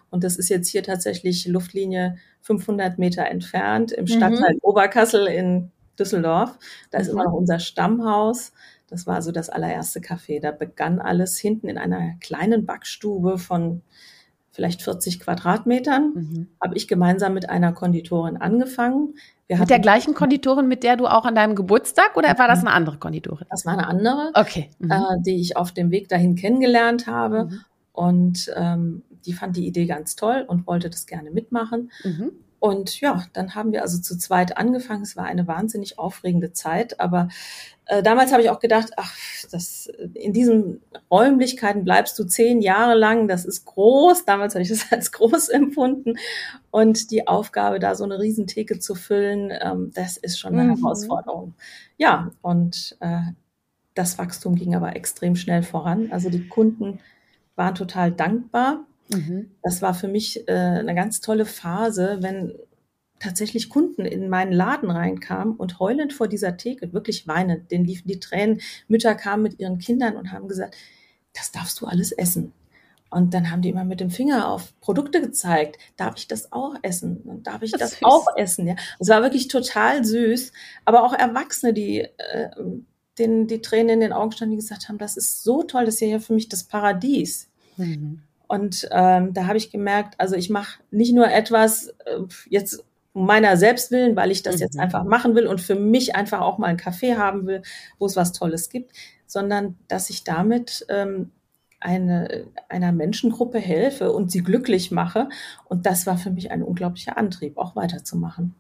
[0.09, 4.61] Und das ist jetzt hier tatsächlich Luftlinie 500 Meter entfernt im Stadtteil mhm.
[4.63, 6.59] Oberkassel in Düsseldorf.
[6.91, 7.29] Da ist immer mhm.
[7.29, 8.53] noch unser Stammhaus.
[8.89, 10.41] Das war so das allererste Café.
[10.41, 13.83] Da begann alles hinten in einer kleinen Backstube von
[14.53, 16.13] vielleicht 40 Quadratmetern.
[16.15, 16.49] Mhm.
[16.61, 19.15] Habe ich gemeinsam mit einer Konditorin angefangen.
[19.47, 22.61] Wir mit der gleichen Konditorin, mit der du auch an deinem Geburtstag oder war das
[22.61, 23.47] eine andere Konditorin?
[23.51, 24.71] Das war eine andere, okay.
[24.79, 24.91] Mhm.
[24.91, 27.47] Äh, die ich auf dem Weg dahin kennengelernt habe.
[27.47, 27.61] Mhm.
[27.93, 31.91] Und ähm, die fand die Idee ganz toll und wollte das gerne mitmachen.
[32.61, 35.03] Und ja, dann haben wir also zu zweit angefangen.
[35.03, 37.29] Es war eine wahnsinnig aufregende Zeit, aber
[37.87, 39.17] äh, damals habe ich auch gedacht, ach,
[39.51, 44.27] das, in diesen Räumlichkeiten bleibst du zehn Jahre lang, das ist groß.
[44.27, 46.19] Damals habe ich das als groß empfunden.
[46.71, 50.77] Und die Aufgabe, da so eine Riesentheke zu füllen, ähm, das ist schon eine mhm.
[50.77, 51.55] Herausforderung.
[51.97, 53.23] Ja, und äh,
[53.95, 56.13] das Wachstum ging aber extrem schnell voran.
[56.13, 57.01] Also die Kunden
[57.57, 58.85] waren total dankbar.
[59.13, 59.51] Mhm.
[59.63, 62.55] Das war für mich äh, eine ganz tolle Phase, wenn
[63.19, 68.09] tatsächlich Kunden in meinen Laden reinkamen und heulend vor dieser Theke, wirklich weinend, denen liefen
[68.09, 68.61] die Tränen.
[68.89, 70.75] Mütter kamen mit ihren Kindern und haben gesagt,
[71.35, 72.53] das darfst du alles essen.
[73.11, 75.79] Und dann haben die immer mit dem Finger auf Produkte gezeigt.
[75.97, 77.19] Darf ich das auch essen?
[77.25, 78.69] Und darf ich das, das auch essen?
[78.69, 80.53] Ja, es war wirklich total süß.
[80.85, 82.51] Aber auch Erwachsene, die äh,
[83.19, 85.95] denen die Tränen in den Augen standen, die gesagt haben, das ist so toll, das
[85.95, 87.49] ist ja für mich das Paradies.
[87.77, 88.23] Mhm.
[88.51, 93.25] Und ähm, da habe ich gemerkt, also ich mache nicht nur etwas äh, jetzt um
[93.25, 94.63] meiner selbst willen, weil ich das mhm.
[94.63, 97.63] jetzt einfach machen will und für mich einfach auch mal einen Kaffee haben will,
[98.01, 98.91] wo es was Tolles gibt,
[99.25, 101.31] sondern dass ich damit ähm,
[101.79, 105.29] eine, einer Menschengruppe helfe und sie glücklich mache.
[105.67, 108.57] Und das war für mich ein unglaublicher Antrieb, auch weiterzumachen.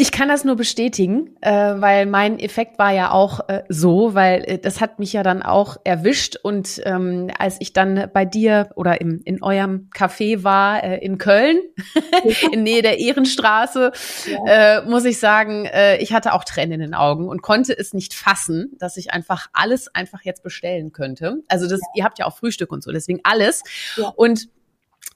[0.00, 4.44] Ich kann das nur bestätigen, äh, weil mein Effekt war ja auch äh, so, weil
[4.46, 8.70] äh, das hat mich ja dann auch erwischt und ähm, als ich dann bei dir
[8.76, 11.58] oder im, in eurem Café war äh, in Köln,
[12.52, 13.90] in Nähe der Ehrenstraße,
[14.30, 14.44] ja.
[14.78, 17.92] äh, muss ich sagen, äh, ich hatte auch Tränen in den Augen und konnte es
[17.92, 21.42] nicht fassen, dass ich einfach alles einfach jetzt bestellen könnte.
[21.48, 21.86] Also das, ja.
[21.96, 23.64] ihr habt ja auch Frühstück und so, deswegen alles.
[23.96, 24.12] Ja.
[24.14, 24.48] Und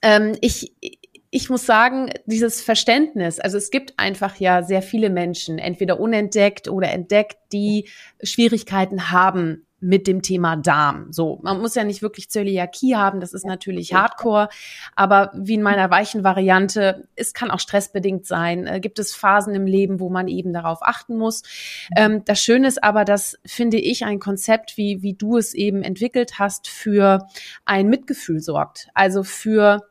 [0.01, 0.73] ähm, ich
[1.35, 6.67] ich muss sagen, dieses Verständnis, also es gibt einfach ja sehr viele Menschen, entweder unentdeckt
[6.67, 7.89] oder entdeckt, die
[8.21, 11.11] Schwierigkeiten haben mit dem Thema Darm.
[11.11, 14.47] So, man muss ja nicht wirklich Zöliakie haben, das ist natürlich Hardcore,
[14.95, 19.55] aber wie in meiner weichen Variante, es kann auch stressbedingt sein, äh, gibt es Phasen
[19.55, 21.41] im Leben, wo man eben darauf achten muss.
[21.97, 25.81] Ähm, das Schöne ist aber, dass finde ich ein Konzept, wie, wie du es eben
[25.81, 27.27] entwickelt hast, für
[27.65, 28.87] ein Mitgefühl sorgt.
[28.93, 29.81] Also für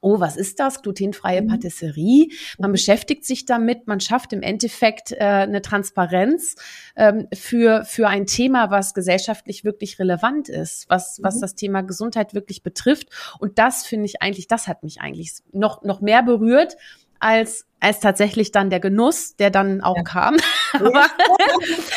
[0.00, 0.82] oh, was ist das?
[0.82, 1.48] Glutenfreie mhm.
[1.48, 2.28] Patisserie.
[2.58, 6.56] Man beschäftigt sich damit, man schafft im Endeffekt äh, eine Transparenz
[6.96, 11.24] ähm, für, für ein Thema, was gesellschaftlich wirklich relevant ist, was, mhm.
[11.24, 13.08] was das Thema Gesundheit wirklich betrifft.
[13.38, 16.76] Und das finde ich eigentlich, das hat mich eigentlich noch, noch mehr berührt,
[17.18, 20.02] als als tatsächlich dann der Genuss, der dann auch ja.
[20.02, 20.36] kam.
[20.74, 21.06] aber,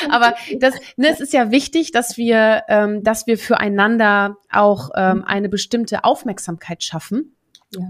[0.09, 5.17] aber das, ne, es ist ja wichtig, dass wir, ähm, dass wir füreinander auch ähm,
[5.17, 5.23] mhm.
[5.25, 7.35] eine bestimmte Aufmerksamkeit schaffen.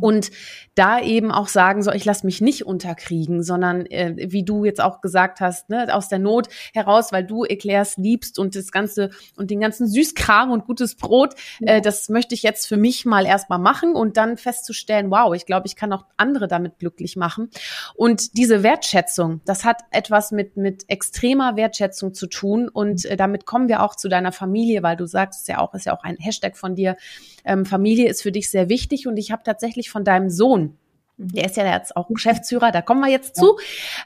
[0.02, 0.32] Und
[0.76, 4.82] da eben auch sagen, so ich lasse mich nicht unterkriegen, sondern äh, wie du jetzt
[4.82, 9.12] auch gesagt hast, ne, aus der Not heraus, weil du Eclairs liebst und das ganze
[9.36, 11.76] und den ganzen Süßkram und gutes Brot, ja.
[11.76, 15.46] äh, das möchte ich jetzt für mich mal erstmal machen und dann festzustellen, wow, ich
[15.46, 17.50] glaube, ich kann auch andere damit glücklich machen.
[17.96, 23.46] Und diese Wertschätzung, das hat etwas mit mit extremer Wertschätzung zu tun und äh, damit
[23.46, 26.18] kommen wir auch zu deiner Familie, weil du sagst, ja auch ist ja auch ein
[26.18, 26.98] Hashtag von dir.
[27.46, 30.78] Ähm, Familie ist für dich sehr wichtig und ich habe tatsächlich von deinem Sohn.
[31.18, 33.58] Der ist ja jetzt auch Geschäftsführer, da kommen wir jetzt zu.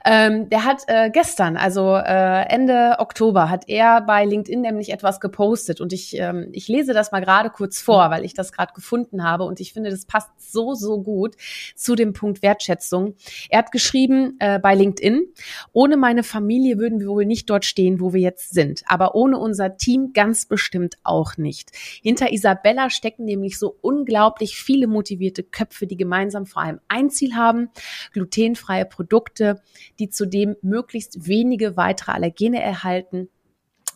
[0.03, 5.21] Ähm, der hat äh, gestern, also äh, Ende Oktober, hat er bei LinkedIn nämlich etwas
[5.21, 5.79] gepostet.
[5.79, 9.23] Und ich, ähm, ich lese das mal gerade kurz vor, weil ich das gerade gefunden
[9.23, 9.45] habe.
[9.45, 11.35] Und ich finde, das passt so, so gut
[11.75, 13.15] zu dem Punkt Wertschätzung.
[13.49, 15.27] Er hat geschrieben äh, bei LinkedIn,
[15.71, 19.37] ohne meine Familie würden wir wohl nicht dort stehen, wo wir jetzt sind, aber ohne
[19.37, 21.71] unser Team ganz bestimmt auch nicht.
[22.01, 27.35] Hinter Isabella stecken nämlich so unglaublich viele motivierte Köpfe, die gemeinsam vor allem ein Ziel
[27.35, 27.69] haben,
[28.11, 29.61] glutenfreie Produkte,
[29.99, 33.29] die zudem möglichst wenige weitere Allergene erhalten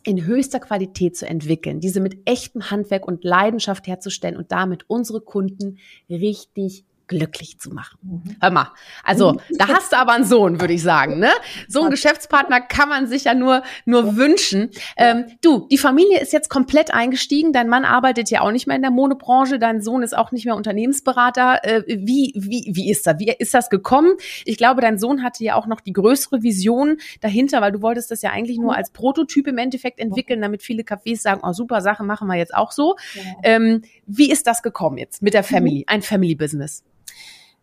[0.04, 5.22] in höchster Qualität zu entwickeln, diese mit echtem Handwerk und Leidenschaft herzustellen und damit unsere
[5.22, 5.78] Kunden
[6.10, 7.97] richtig glücklich zu machen.
[8.02, 8.36] Mhm.
[8.41, 8.71] Hör mal,
[9.04, 11.19] also da hast du aber einen Sohn, würde ich sagen.
[11.19, 11.30] Ne?
[11.67, 14.69] So einen Geschäftspartner kann man sich ja nur, nur wünschen.
[14.95, 17.52] Ähm, du, die Familie ist jetzt komplett eingestiegen.
[17.52, 19.60] Dein Mann arbeitet ja auch nicht mehr in der Monobranche.
[19.60, 21.60] Dein Sohn ist auch nicht mehr Unternehmensberater.
[21.63, 23.19] Äh, wie, wie, wie ist das?
[23.19, 24.13] Wie ist das gekommen?
[24.45, 28.10] Ich glaube, dein Sohn hatte ja auch noch die größere Vision dahinter, weil du wolltest
[28.10, 31.82] das ja eigentlich nur als Prototyp im Endeffekt entwickeln, damit viele Cafés sagen, oh super
[31.82, 32.95] Sache, machen wir jetzt auch so.
[33.43, 35.84] Ähm, wie ist das gekommen jetzt mit der Family, mhm.
[35.88, 36.84] ein Family Business?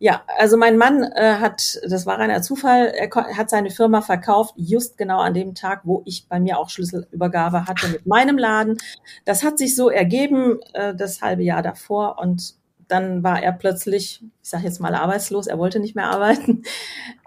[0.01, 4.53] Ja, also mein Mann äh, hat, das war reiner Zufall, er hat seine Firma verkauft,
[4.55, 8.77] just genau an dem Tag, wo ich bei mir auch Schlüsselübergabe hatte mit meinem Laden.
[9.25, 12.55] Das hat sich so ergeben, äh, das halbe Jahr davor und
[12.87, 16.63] dann war er plötzlich, ich sage jetzt mal arbeitslos, er wollte nicht mehr arbeiten.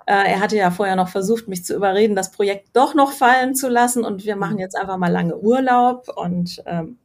[0.05, 3.55] Äh, er hatte ja vorher noch versucht, mich zu überreden, das Projekt doch noch fallen
[3.55, 6.99] zu lassen und wir machen jetzt einfach mal lange Urlaub und ähm,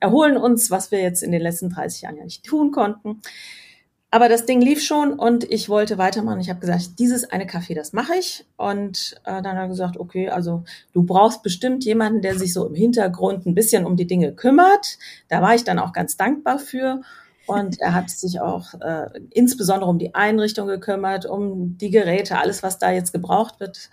[0.00, 3.20] erholen uns, was wir jetzt in den letzten 30 Jahren ja nicht tun konnten.
[4.14, 6.38] Aber das Ding lief schon und ich wollte weitermachen.
[6.38, 8.44] Ich habe gesagt, dieses eine Kaffee, das mache ich.
[8.58, 12.66] Und äh, dann hat er gesagt, okay, also du brauchst bestimmt jemanden, der sich so
[12.66, 14.98] im Hintergrund ein bisschen um die Dinge kümmert.
[15.28, 17.00] Da war ich dann auch ganz dankbar für.
[17.46, 22.62] Und er hat sich auch äh, insbesondere um die Einrichtung gekümmert, um die Geräte, alles,
[22.62, 23.88] was da jetzt gebraucht wird,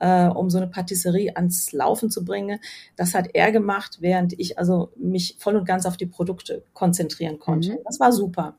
[0.00, 2.60] äh, um so eine Patisserie ans Laufen zu bringen.
[2.96, 7.38] Das hat er gemacht, während ich also mich voll und ganz auf die Produkte konzentrieren
[7.38, 7.72] konnte.
[7.72, 7.78] Mhm.
[7.86, 8.54] Das war super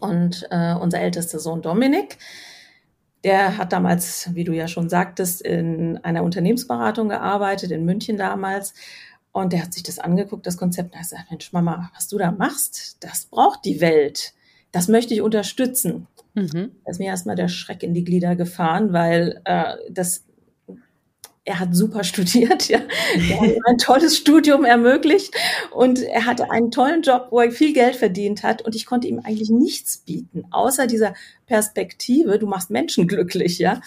[0.00, 2.18] und äh, unser ältester Sohn Dominik.
[3.24, 8.74] Der hat damals, wie du ja schon sagtest, in einer Unternehmensberatung gearbeitet, in München damals.
[9.30, 12.18] Und der hat sich das angeguckt, das Konzept, und hat gesagt, Mensch, Mama, was du
[12.18, 14.34] da machst, das braucht die Welt.
[14.72, 16.08] Das möchte ich unterstützen.
[16.34, 16.72] Mhm.
[16.84, 20.24] Da ist mir erstmal der Schreck in die Glieder gefahren, weil äh, das
[21.44, 22.80] er hat super studiert, ja.
[23.14, 25.34] Er hat ein tolles Studium ermöglicht
[25.70, 29.08] und er hatte einen tollen Job, wo er viel Geld verdient hat und ich konnte
[29.08, 31.14] ihm eigentlich nichts bieten, außer dieser
[31.46, 33.80] Perspektive, du machst Menschen glücklich, ja.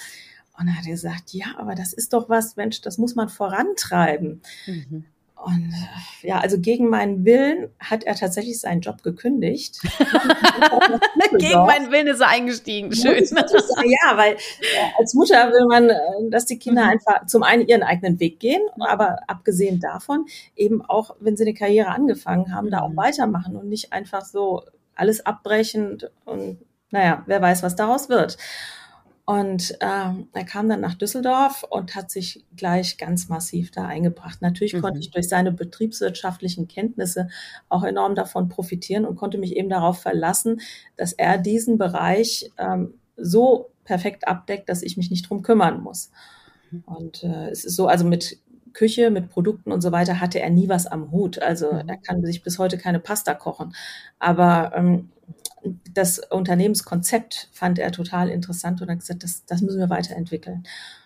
[0.58, 4.42] Und er hat gesagt, ja, aber das ist doch was, Mensch, das muss man vorantreiben.
[4.66, 5.06] Mhm.
[5.36, 9.80] Und äh, ja, also gegen meinen Willen hat er tatsächlich seinen Job gekündigt.
[11.38, 12.94] gegen meinen Willen ist er eingestiegen.
[12.94, 13.24] Schön.
[13.24, 14.38] ja, weil äh,
[14.98, 16.90] als Mutter will man, äh, dass die Kinder mhm.
[16.90, 21.54] einfach zum einen ihren eigenen Weg gehen, aber abgesehen davon eben auch, wenn sie eine
[21.54, 22.98] Karriere angefangen haben, da auch mhm.
[22.98, 24.64] weitermachen und nicht einfach so
[24.96, 26.60] alles abbrechen und
[26.92, 28.38] naja, wer weiß, was daraus wird.
[29.26, 34.44] Und ähm, er kam dann nach Düsseldorf und hat sich gleich ganz massiv da eingebracht.
[34.44, 34.82] Natürlich mhm.
[34.82, 37.28] konnte ich durch seine betriebswirtschaftlichen Kenntnisse
[37.68, 40.62] auch enorm davon profitieren und konnte mich eben darauf verlassen,
[40.96, 46.12] dass er diesen Bereich ähm, so perfekt abdeckt, dass ich mich nicht drum kümmern muss.
[46.70, 46.84] Mhm.
[46.86, 48.38] Und äh, es ist so, also mit
[48.74, 51.42] Küche, mit Produkten und so weiter hatte er nie was am Hut.
[51.42, 51.90] Also mhm.
[51.90, 53.74] er kann sich bis heute keine Pasta kochen.
[54.20, 55.10] Aber ähm,
[55.94, 60.64] das Unternehmenskonzept fand er total interessant und hat gesagt, das, das müssen wir weiterentwickeln.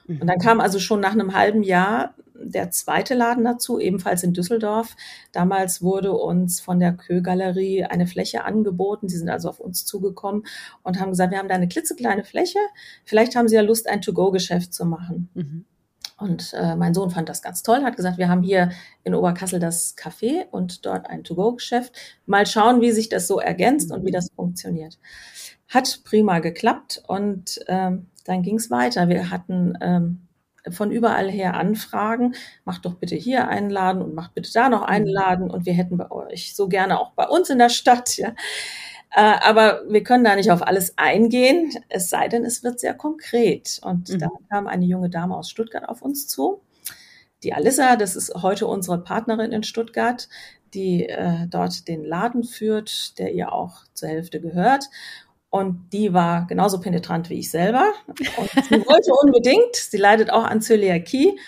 [0.07, 0.43] Und dann mhm.
[0.43, 4.95] kam also schon nach einem halben Jahr der zweite Laden dazu, ebenfalls in Düsseldorf.
[5.31, 9.09] Damals wurde uns von der Kö-Galerie eine Fläche angeboten.
[9.09, 10.45] Sie sind also auf uns zugekommen
[10.83, 12.59] und haben gesagt, wir haben da eine klitzekleine Fläche.
[13.05, 15.29] Vielleicht haben Sie ja Lust, ein To-Go-Geschäft zu machen.
[15.33, 15.65] Mhm.
[16.19, 18.71] Und äh, mein Sohn fand das ganz toll, hat gesagt, wir haben hier
[19.03, 21.93] in Oberkassel das Café und dort ein To-Go-Geschäft.
[22.25, 24.99] Mal schauen, wie sich das so ergänzt und wie das funktioniert.
[25.67, 29.07] Hat prima geklappt und ähm, dann ging es weiter.
[29.07, 30.27] Wir hatten ähm,
[30.69, 32.35] von überall her Anfragen.
[32.65, 35.13] Macht doch bitte hier einen Laden und macht bitte da noch einen mhm.
[35.13, 38.17] Laden und wir hätten bei euch so gerne auch bei uns in der Stadt.
[38.17, 38.33] Ja.
[39.11, 42.93] Äh, aber wir können da nicht auf alles eingehen, es sei denn, es wird sehr
[42.93, 43.79] konkret.
[43.83, 44.19] Und mhm.
[44.19, 46.61] da kam eine junge Dame aus Stuttgart auf uns zu.
[47.43, 50.27] Die Alissa, das ist heute unsere Partnerin in Stuttgart,
[50.73, 54.85] die äh, dort den Laden führt, der ihr auch zur Hälfte gehört.
[55.49, 57.91] Und die war genauso penetrant wie ich selber.
[58.07, 61.39] Und sie wollte unbedingt, sie leidet auch an Zöliakie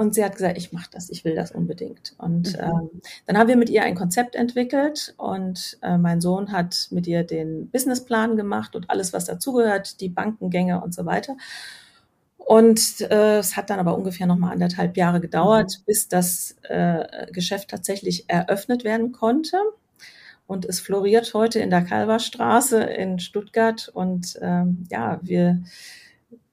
[0.00, 2.14] und sie hat gesagt, ich mache das, ich will das unbedingt.
[2.16, 2.62] Und mhm.
[2.62, 2.90] ähm,
[3.26, 7.22] dann haben wir mit ihr ein Konzept entwickelt und äh, mein Sohn hat mit ihr
[7.22, 11.36] den Businessplan gemacht und alles, was dazugehört, die Bankengänge und so weiter.
[12.38, 15.84] Und äh, es hat dann aber ungefähr noch mal anderthalb Jahre gedauert, mhm.
[15.84, 19.58] bis das äh, Geschäft tatsächlich eröffnet werden konnte.
[20.46, 23.90] Und es floriert heute in der Kalverstraße in Stuttgart.
[23.92, 25.62] Und ähm, ja, wir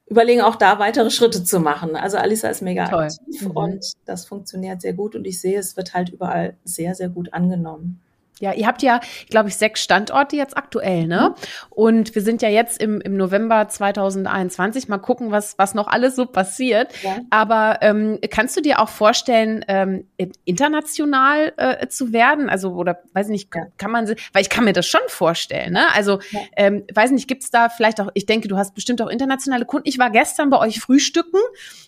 [0.10, 1.96] überlegen auch da weitere Schritte zu machen.
[1.96, 3.04] Also Alisa ist mega Toll.
[3.04, 3.52] aktiv mhm.
[3.52, 7.34] und das funktioniert sehr gut und ich sehe, es wird halt überall sehr, sehr gut
[7.34, 8.02] angenommen.
[8.40, 11.36] Ja, ihr habt ja, glaube ich, sechs Standorte jetzt aktuell, ne?
[11.36, 11.42] Mhm.
[11.70, 14.88] Und wir sind ja jetzt im, im November 2021.
[14.88, 16.92] Mal gucken, was, was noch alles so passiert.
[17.04, 17.18] Ja.
[17.30, 20.08] Aber ähm, kannst du dir auch vorstellen, ähm,
[20.46, 22.50] international äh, zu werden?
[22.50, 23.68] Also, oder weiß nicht, ja.
[23.78, 25.86] kann man, weil ich kann mir das schon vorstellen, ne?
[25.94, 26.40] Also, ja.
[26.56, 29.88] ähm, weiß nicht, gibt's da vielleicht auch, ich denke, du hast bestimmt auch internationale Kunden.
[29.88, 31.40] Ich war gestern bei euch frühstücken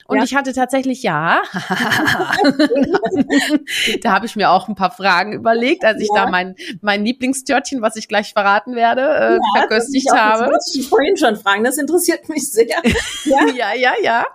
[0.05, 0.23] und ja.
[0.23, 1.41] ich hatte tatsächlich, ja,
[4.01, 7.05] da habe ich mir auch ein paar Fragen überlegt, als ich da mein mein, mein
[7.05, 10.51] Lieblingstörtchen, was ich gleich verraten werde, äh, ja, verköstigt habe.
[10.51, 12.67] Das ich vorhin schon fragen, das interessiert mich sehr.
[13.25, 13.93] Ja, ja, ja.
[14.01, 14.25] ja.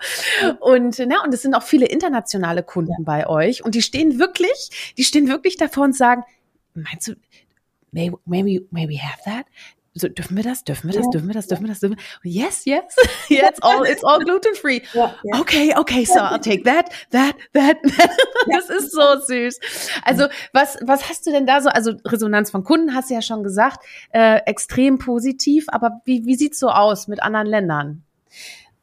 [0.61, 3.05] Und, na, und es sind auch viele internationale Kunden ja.
[3.05, 6.23] bei euch und die stehen wirklich, die stehen wirklich davor und sagen,
[6.75, 7.15] meinst du,
[7.93, 9.47] may, may, we, may we have that?
[9.97, 10.65] So, dürfen wir das?
[10.65, 11.09] Dürfen wir das?
[11.11, 11.47] Dürfen wir das?
[11.47, 11.79] Dürfen wir das?
[11.79, 12.31] Dürfen wir?
[12.31, 12.83] Yes, yes.
[13.31, 14.83] yeah, it's all, it's all gluten free.
[14.93, 15.41] Ja, ja.
[15.41, 17.77] Okay, okay, so I'll take that, that, that.
[18.51, 19.61] das ist so süß.
[20.03, 21.69] Also, was, was hast du denn da so?
[21.69, 25.67] Also, Resonanz von Kunden hast du ja schon gesagt, äh, extrem positiv.
[25.69, 28.03] Aber wie, wie sieht's so aus mit anderen Ländern?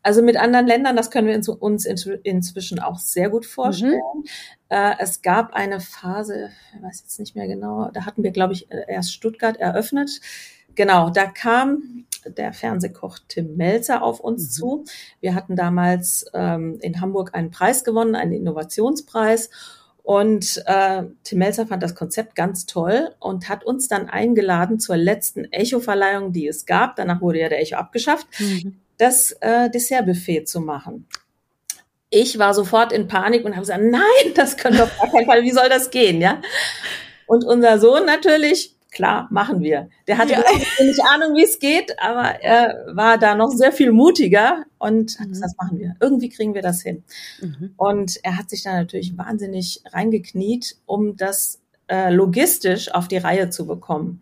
[0.03, 4.01] Also mit anderen Ländern, das können wir uns inzwischen auch sehr gut vorstellen.
[4.15, 4.23] Mhm.
[4.69, 8.53] Äh, es gab eine Phase, ich weiß jetzt nicht mehr genau, da hatten wir, glaube
[8.53, 10.21] ich, erst Stuttgart eröffnet
[10.75, 14.51] Genau, da kam der Fernsehkoch Tim Melzer auf uns mhm.
[14.51, 14.85] zu.
[15.19, 19.49] Wir hatten damals ähm, in Hamburg einen Preis gewonnen, einen Innovationspreis.
[20.03, 24.97] Und äh, Tim Melzer fand das Konzept ganz toll und hat uns dann eingeladen zur
[24.97, 26.95] letzten Echo-Verleihung, die es gab.
[26.95, 28.79] Danach wurde ja der Echo abgeschafft, mhm.
[28.97, 31.07] das äh, Dessertbuffet zu machen.
[32.09, 35.25] Ich war sofort in Panik und habe gesagt, nein, das können wir auf gar keinen
[35.27, 36.41] Fall, wie soll das gehen, ja?
[37.25, 39.89] Und unser Sohn natürlich klar, machen wir.
[40.07, 40.43] Der hatte ja.
[40.79, 45.27] nicht Ahnung, wie es geht, aber er war da noch sehr viel mutiger und hat
[45.27, 45.31] mhm.
[45.31, 45.95] gesagt, das machen wir.
[45.99, 47.03] Irgendwie kriegen wir das hin.
[47.41, 47.73] Mhm.
[47.77, 53.49] Und er hat sich da natürlich wahnsinnig reingekniet, um das äh, logistisch auf die Reihe
[53.49, 54.21] zu bekommen.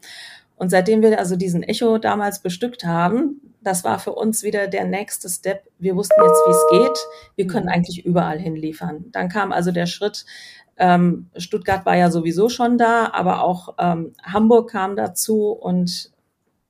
[0.56, 4.86] Und seitdem wir also diesen Echo damals bestückt haben, das war für uns wieder der
[4.86, 5.64] nächste Step.
[5.80, 7.00] Wir wussten jetzt, wie es geht.
[7.36, 7.72] Wir können mhm.
[7.72, 9.06] eigentlich überall hinliefern.
[9.12, 10.26] Dann kam also der Schritt,
[10.80, 16.12] ähm, Stuttgart war ja sowieso schon da, aber auch ähm, Hamburg kam dazu und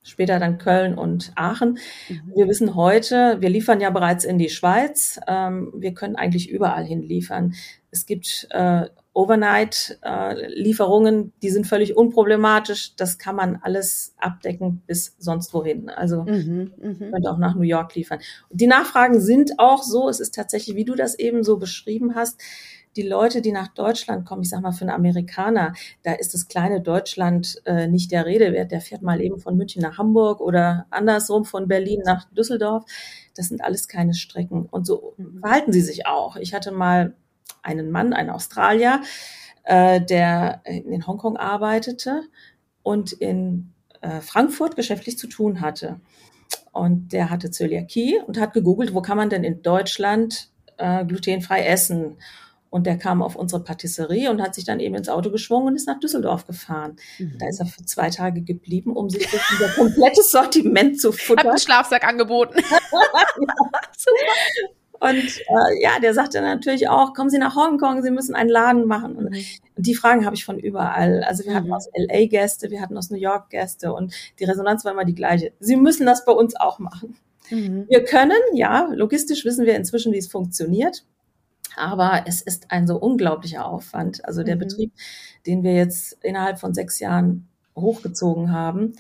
[0.02, 1.78] später dann Köln und Aachen.
[2.10, 2.34] Mhm.
[2.36, 5.20] Wir wissen heute, wir liefern ja bereits in die Schweiz.
[5.28, 7.54] Ähm, wir können eigentlich überall hin liefern.
[7.92, 12.96] Es gibt äh, Overnight-Lieferungen, äh, die sind völlig unproblematisch.
[12.96, 15.90] Das kann man alles abdecken bis sonst wohin.
[15.90, 17.12] Also mhm, mh.
[17.12, 18.20] könnte auch nach New York liefern.
[18.52, 20.08] Die Nachfragen sind auch so.
[20.08, 22.40] Es ist tatsächlich, wie du das eben so beschrieben hast,
[23.00, 25.74] die Leute, die nach Deutschland kommen, ich sag mal für einen Amerikaner,
[26.04, 28.74] da ist das kleine Deutschland äh, nicht der Rede wert.
[28.74, 32.84] Der fährt mal eben von München nach Hamburg oder andersrum von Berlin nach Düsseldorf.
[33.36, 34.66] Das sind alles keine Strecken.
[34.70, 35.40] Und so mhm.
[35.40, 36.36] verhalten sie sich auch.
[36.36, 37.16] Ich hatte mal
[37.62, 39.02] einen Mann, einen Australier,
[39.64, 42.24] äh, der in Hongkong arbeitete
[42.84, 43.72] und in
[44.02, 46.02] äh, Frankfurt geschäftlich zu tun hatte.
[46.74, 51.64] Und der hatte Zöliakie und hat gegoogelt, wo kann man denn in Deutschland äh, glutenfrei
[51.66, 52.18] essen?
[52.70, 55.76] Und der kam auf unsere Patisserie und hat sich dann eben ins Auto geschwungen und
[55.76, 56.98] ist nach Düsseldorf gefahren.
[57.18, 57.38] Mhm.
[57.40, 61.46] Da ist er für zwei Tage geblieben, um sich durch unser komplettes Sortiment zu futtern.
[61.46, 62.60] Hat einen Schlafsack angeboten.
[62.72, 63.54] ja.
[65.00, 68.86] Und äh, ja, der sagte natürlich auch, kommen Sie nach Hongkong, Sie müssen einen Laden
[68.86, 69.16] machen.
[69.16, 69.44] Und, mhm.
[69.78, 71.24] die Fragen habe ich von überall.
[71.24, 71.56] Also wir mhm.
[71.56, 75.06] hatten aus LA Gäste, wir hatten aus New York Gäste und die Resonanz war immer
[75.06, 75.54] die gleiche.
[75.60, 77.16] Sie müssen das bei uns auch machen.
[77.50, 77.86] Mhm.
[77.88, 81.06] Wir können, ja, logistisch wissen wir inzwischen, wie es funktioniert.
[81.76, 84.26] Aber es ist ein so unglaublicher Aufwand.
[84.26, 84.60] Also der mhm.
[84.60, 84.94] Betrieb,
[85.46, 88.94] den wir jetzt innerhalb von sechs Jahren hochgezogen haben.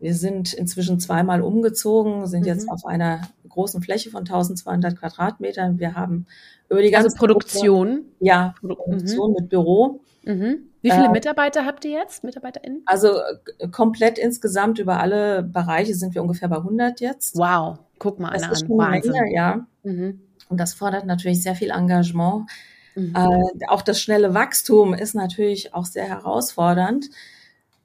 [0.00, 2.48] Wir sind inzwischen zweimal umgezogen, sind mhm.
[2.48, 5.78] jetzt auf einer großen Fläche von 1200 Quadratmetern.
[5.78, 6.26] Wir haben
[6.68, 7.88] über die ganze also Produktion.
[7.88, 9.36] Gruppe, ja, Produktion mhm.
[9.38, 10.00] mit Büro.
[10.24, 10.70] Mhm.
[10.82, 12.82] Wie viele äh, Mitarbeiter habt ihr jetzt, MitarbeiterInnen?
[12.84, 13.18] Also
[13.58, 17.38] äh, komplett insgesamt über alle Bereiche sind wir ungefähr bei 100 jetzt.
[17.38, 18.76] Wow, guck mal das ist an.
[18.76, 19.12] Wahnsinn.
[19.12, 19.66] Menge, ja.
[19.82, 20.20] Mhm.
[20.48, 22.50] Und das fordert natürlich sehr viel Engagement.
[22.94, 23.14] Mhm.
[23.14, 27.10] Äh, auch das schnelle Wachstum ist natürlich auch sehr herausfordernd.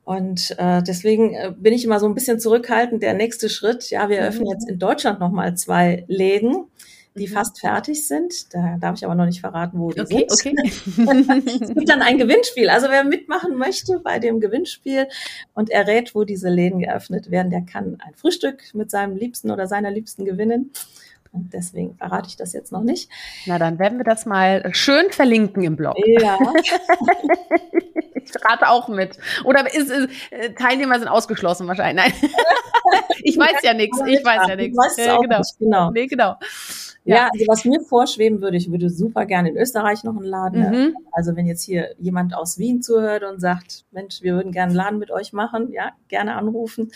[0.09, 3.03] Und äh, deswegen äh, bin ich immer so ein bisschen zurückhaltend.
[3.03, 4.53] Der nächste Schritt, ja, wir eröffnen mhm.
[4.53, 6.65] jetzt in Deutschland nochmal zwei Läden,
[7.13, 7.31] die mhm.
[7.31, 8.51] fast fertig sind.
[8.53, 10.59] Da darf ich aber noch nicht verraten, wo die okay, sind.
[10.59, 11.53] Okay.
[11.61, 12.69] es gibt dann ein Gewinnspiel.
[12.69, 15.07] Also wer mitmachen möchte bei dem Gewinnspiel
[15.53, 19.67] und errät, wo diese Läden geöffnet werden, der kann ein Frühstück mit seinem Liebsten oder
[19.67, 20.71] seiner Liebsten gewinnen.
[21.31, 23.09] Und deswegen verrate ich das jetzt noch nicht.
[23.45, 25.95] Na, dann werden wir das mal schön verlinken im Blog.
[26.19, 26.37] Ja.
[28.15, 29.17] ich rate auch mit.
[29.43, 32.03] Oder ist, ist, äh, Teilnehmer sind ausgeschlossen wahrscheinlich.
[32.03, 32.13] Nein.
[33.23, 33.99] ich weiß ja nichts.
[34.07, 34.77] Ich weiß ja nichts.
[34.97, 35.37] Ja, genau.
[35.37, 35.91] Nicht, genau.
[35.91, 36.35] Nee, genau.
[37.05, 37.15] Ja.
[37.15, 40.69] ja, also was mir vorschweben würde, ich würde super gerne in Österreich noch einen Laden.
[40.69, 40.97] Mhm.
[41.11, 44.77] Also wenn jetzt hier jemand aus Wien zuhört und sagt, Mensch, wir würden gerne einen
[44.77, 46.91] Laden mit euch machen, ja, gerne anrufen.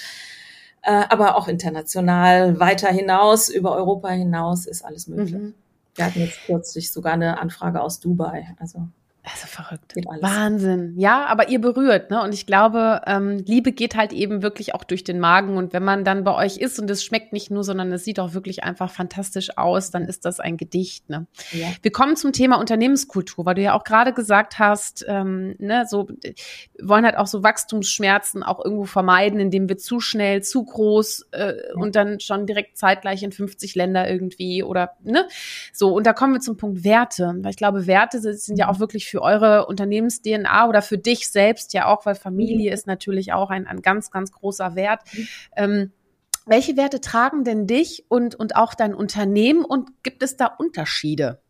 [0.83, 5.33] Äh, aber auch international, weiter hinaus, über Europa hinaus ist alles möglich.
[5.33, 5.53] Mhm.
[5.95, 8.53] Wir hatten jetzt kürzlich sogar eine Anfrage aus Dubai.
[8.59, 8.87] Also
[9.23, 9.95] also verrückt.
[10.21, 10.95] Wahnsinn.
[10.97, 12.21] Ja, aber ihr berührt, ne?
[12.21, 15.55] Und ich glaube, ähm, Liebe geht halt eben wirklich auch durch den Magen.
[15.55, 18.19] Und wenn man dann bei euch ist und es schmeckt nicht nur, sondern es sieht
[18.19, 21.09] auch wirklich einfach fantastisch aus, dann ist das ein Gedicht.
[21.09, 21.25] Ne?
[21.51, 21.67] Ja.
[21.81, 26.09] Wir kommen zum Thema Unternehmenskultur, weil du ja auch gerade gesagt hast, ähm, ne, so
[26.09, 26.33] wir
[26.81, 31.53] wollen halt auch so Wachstumsschmerzen auch irgendwo vermeiden, indem wir zu schnell, zu groß äh,
[31.55, 31.75] ja.
[31.75, 35.27] und dann schon direkt zeitgleich in 50 Länder irgendwie oder ne?
[35.71, 37.35] So, und da kommen wir zum Punkt Werte.
[37.37, 41.71] Weil ich glaube, Werte sind ja auch wirklich für eure Unternehmens-DNA oder für dich selbst
[41.75, 42.73] ja auch, weil Familie mhm.
[42.73, 45.01] ist natürlich auch ein, ein ganz, ganz großer Wert.
[45.13, 45.27] Mhm.
[45.55, 45.91] Ähm,
[46.47, 51.42] welche Werte tragen denn dich und, und auch dein Unternehmen und gibt es da Unterschiede?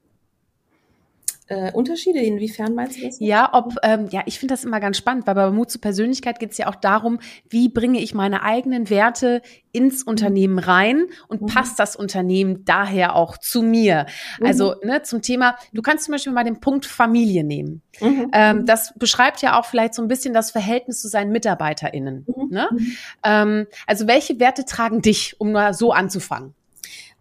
[1.48, 2.20] Äh, Unterschiede?
[2.20, 3.20] Inwiefern meinst du das?
[3.20, 6.40] Ja, ob, ähm, ja, ich finde das immer ganz spannend, weil bei Mut zur Persönlichkeit
[6.40, 7.20] geht es ja auch darum,
[7.50, 9.42] wie bringe ich meine eigenen Werte
[9.74, 10.12] ins mhm.
[10.12, 11.46] Unternehmen rein und mhm.
[11.48, 14.06] passt das Unternehmen daher auch zu mir?
[14.40, 14.46] Mhm.
[14.46, 17.82] Also ne, zum Thema, du kannst zum Beispiel mal den Punkt Familie nehmen.
[18.00, 18.30] Mhm.
[18.34, 22.26] Ähm, das beschreibt ja auch vielleicht so ein bisschen das Verhältnis zu seinen MitarbeiterInnen.
[22.26, 22.50] Mhm.
[22.50, 22.70] Ne?
[22.72, 22.98] Mhm.
[23.24, 26.54] Ähm, also welche Werte tragen dich, um mal so anzufangen?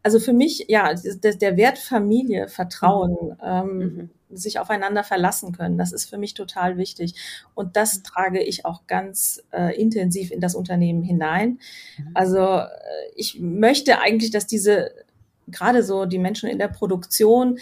[0.02, 4.10] Also für mich, ja, der Wert Familie, Vertrauen, ähm, mhm.
[4.36, 7.14] sich aufeinander verlassen können, das ist für mich total wichtig.
[7.54, 8.02] Und das mhm.
[8.02, 11.60] trage ich auch ganz äh, intensiv in das Unternehmen hinein.
[11.98, 12.10] Mhm.
[12.14, 12.68] Also äh,
[13.14, 14.90] ich möchte eigentlich, dass diese,
[15.46, 17.58] gerade so die Menschen in der Produktion,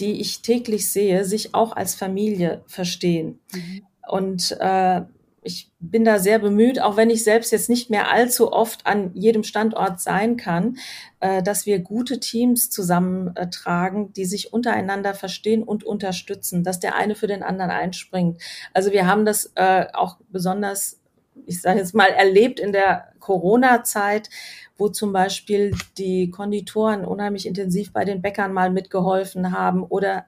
[0.00, 3.40] die ich täglich sehe, sich auch als Familie verstehen.
[3.54, 3.86] Mhm.
[4.06, 5.02] Und äh,
[5.48, 9.12] ich bin da sehr bemüht, auch wenn ich selbst jetzt nicht mehr allzu oft an
[9.14, 10.76] jedem Standort sein kann,
[11.20, 17.14] äh, dass wir gute Teams zusammentragen, die sich untereinander verstehen und unterstützen, dass der eine
[17.14, 18.42] für den anderen einspringt.
[18.74, 21.00] Also wir haben das äh, auch besonders,
[21.46, 24.28] ich sage jetzt mal, erlebt in der Corona-Zeit,
[24.76, 30.26] wo zum Beispiel die Konditoren unheimlich intensiv bei den Bäckern mal mitgeholfen haben oder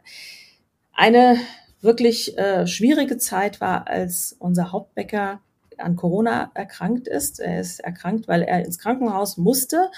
[0.95, 1.37] eine
[1.81, 5.41] wirklich äh, schwierige Zeit war, als unser Hauptbäcker
[5.79, 7.41] an Corona erkrankt ist.
[7.41, 9.91] Er ist erkrankt, weil er ins Krankenhaus musste,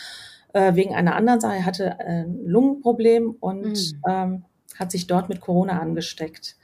[0.53, 1.57] äh, wegen einer anderen Sache.
[1.57, 4.03] Er hatte ein Lungenproblem und mhm.
[4.09, 4.45] ähm,
[4.79, 6.57] hat sich dort mit Corona angesteckt.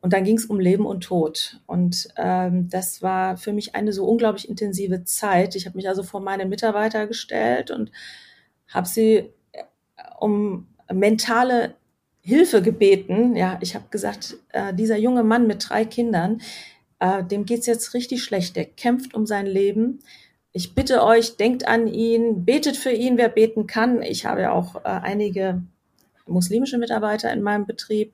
[0.00, 1.60] Und dann ging es um Leben und Tod.
[1.66, 5.54] Und ähm, das war für mich eine so unglaublich intensive Zeit.
[5.54, 7.92] Ich habe mich also vor meine Mitarbeiter gestellt und
[8.66, 9.62] habe sie äh,
[10.18, 11.76] um mentale
[12.22, 13.36] Hilfe gebeten.
[13.36, 16.40] Ja, ich habe gesagt, äh, dieser junge Mann mit drei Kindern,
[17.00, 18.56] äh, dem geht's jetzt richtig schlecht.
[18.56, 20.00] Der kämpft um sein Leben.
[20.52, 24.02] Ich bitte euch, denkt an ihn, betet für ihn, wer beten kann.
[24.02, 25.62] Ich habe ja auch äh, einige
[26.26, 28.12] muslimische Mitarbeiter in meinem Betrieb.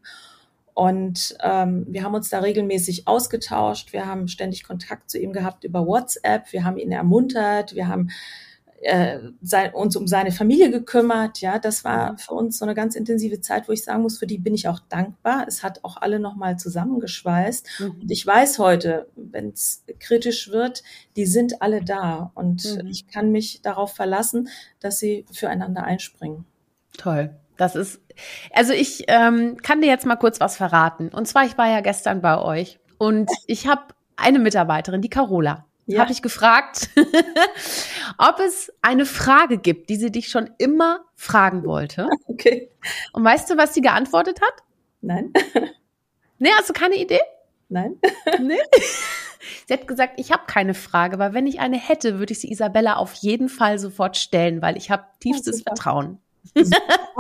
[0.73, 3.93] Und ähm, wir haben uns da regelmäßig ausgetauscht.
[3.93, 6.53] Wir haben ständig Kontakt zu ihm gehabt über WhatsApp.
[6.53, 7.75] Wir haben ihn ermuntert.
[7.75, 8.11] Wir haben
[8.83, 11.41] äh, sein, uns um seine Familie gekümmert.
[11.41, 12.19] Ja, das war mhm.
[12.19, 14.69] für uns so eine ganz intensive Zeit, wo ich sagen muss, für die bin ich
[14.69, 15.45] auch dankbar.
[15.49, 17.67] Es hat auch alle nochmal zusammengeschweißt.
[17.81, 17.91] Mhm.
[18.03, 20.83] Und ich weiß heute, wenn es kritisch wird,
[21.17, 22.31] die sind alle da.
[22.35, 22.87] Und mhm.
[22.89, 24.49] ich kann mich darauf verlassen,
[24.81, 26.45] dass sie füreinander einspringen.
[26.97, 27.35] Toll.
[27.57, 28.01] Das ist,
[28.53, 31.09] also ich ähm, kann dir jetzt mal kurz was verraten.
[31.09, 33.83] Und zwar, ich war ja gestern bei euch und ich habe
[34.17, 36.01] eine Mitarbeiterin, die Carola ja.
[36.01, 36.91] habe ich gefragt,
[38.19, 42.09] ob es eine Frage gibt, die sie dich schon immer fragen wollte.
[42.29, 42.71] Okay.
[43.13, 44.63] Und weißt du, was sie geantwortet hat?
[45.01, 45.33] Nein.
[46.41, 47.19] Nee, hast du keine Idee?
[47.69, 47.97] Nein.
[48.39, 48.61] Nee.
[49.67, 52.53] Sie hat gesagt, ich habe keine Frage, weil wenn ich eine hätte, würde ich sie
[52.53, 56.21] Isabella auf jeden Fall sofort stellen, weil ich habe tiefstes Vertrauen.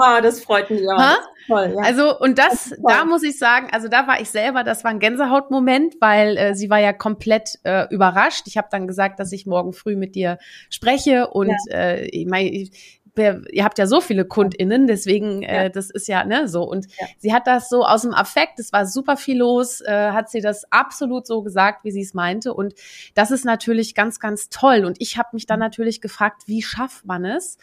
[0.01, 1.17] Ah, das freut mich auch.
[1.49, 1.83] Toll, ja.
[1.83, 4.93] Also und das, das da muss ich sagen, also da war ich selber, das war
[4.93, 8.47] ein Gänsehautmoment, weil äh, sie war ja komplett äh, überrascht.
[8.47, 10.39] Ich habe dann gesagt, dass ich morgen früh mit dir
[10.71, 11.77] spreche und ja.
[11.77, 12.69] äh, ich meine,
[13.19, 15.69] ihr habt ja so viele KundInnen, deswegen, äh, ja.
[15.69, 16.63] das ist ja ne, so.
[16.63, 17.07] Und ja.
[17.19, 20.41] sie hat das so aus dem Affekt, es war super viel los, äh, hat sie
[20.41, 22.55] das absolut so gesagt, wie sie es meinte.
[22.55, 22.75] Und
[23.15, 24.85] das ist natürlich ganz, ganz toll.
[24.85, 25.65] Und ich habe mich dann mhm.
[25.65, 27.59] natürlich gefragt, wie schafft man es?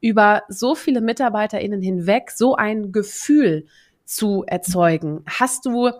[0.00, 3.66] Über so viele MitarbeiterInnen hinweg so ein Gefühl
[4.04, 5.24] zu erzeugen.
[5.26, 5.90] Hast du,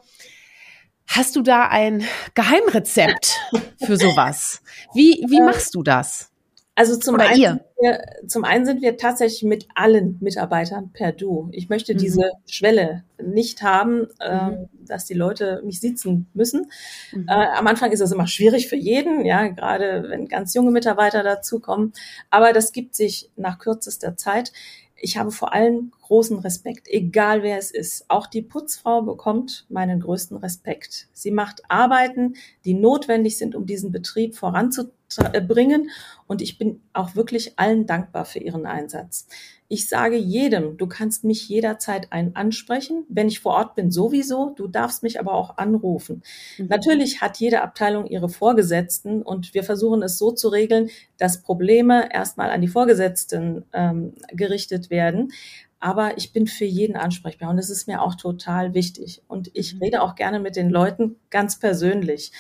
[1.07, 3.39] hast du da ein Geheimrezept
[3.85, 4.63] für sowas?
[4.95, 6.31] Wie, wie äh, machst du das?
[6.79, 7.61] Also zum Oder einen, ihr?
[7.81, 11.49] Wir, zum einen sind wir tatsächlich mit allen Mitarbeitern per Du.
[11.51, 11.99] Ich möchte mhm.
[11.99, 14.69] diese Schwelle nicht haben, äh, mhm.
[14.87, 16.71] dass die Leute mich sitzen müssen.
[17.11, 17.27] Mhm.
[17.27, 21.25] Äh, am Anfang ist das immer schwierig für jeden, ja, gerade wenn ganz junge Mitarbeiter
[21.25, 21.95] dazukommen.
[22.31, 24.53] Aber das gibt sich nach kürzester Zeit.
[25.01, 28.07] Ich habe vor allem großen Respekt, egal wer es ist.
[28.09, 31.09] Auch die Putzfrau bekommt meinen größten Respekt.
[31.13, 32.35] Sie macht Arbeiten,
[32.65, 35.91] die notwendig sind, um diesen Betrieb voranzutreiben bringen.
[36.27, 39.29] Und ich bin auch wirklich allen dankbar für ihren Einsatz.
[39.71, 43.05] Ich sage jedem, du kannst mich jederzeit ein ansprechen.
[43.11, 44.55] Wenn ich vor Ort bin, sowieso.
[44.57, 46.23] Du darfst mich aber auch anrufen.
[46.57, 46.69] Mhm.
[46.69, 50.89] Natürlich hat jede Abteilung ihre Vorgesetzten und wir versuchen es so zu regeln,
[51.19, 55.33] dass Probleme erstmal an die Vorgesetzten ähm, gerichtet werden.
[55.81, 59.23] Aber ich bin für jeden ansprechbar und das ist mir auch total wichtig.
[59.29, 59.83] Und ich mhm.
[59.83, 62.33] rede auch gerne mit den Leuten ganz persönlich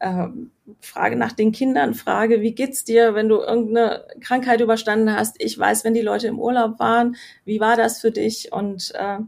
[0.00, 5.36] ähm, frage nach den Kindern, frage, wie geht's dir, wenn du irgendeine Krankheit überstanden hast?
[5.38, 8.52] Ich weiß, wenn die Leute im Urlaub waren, wie war das für dich?
[8.52, 9.18] Und äh,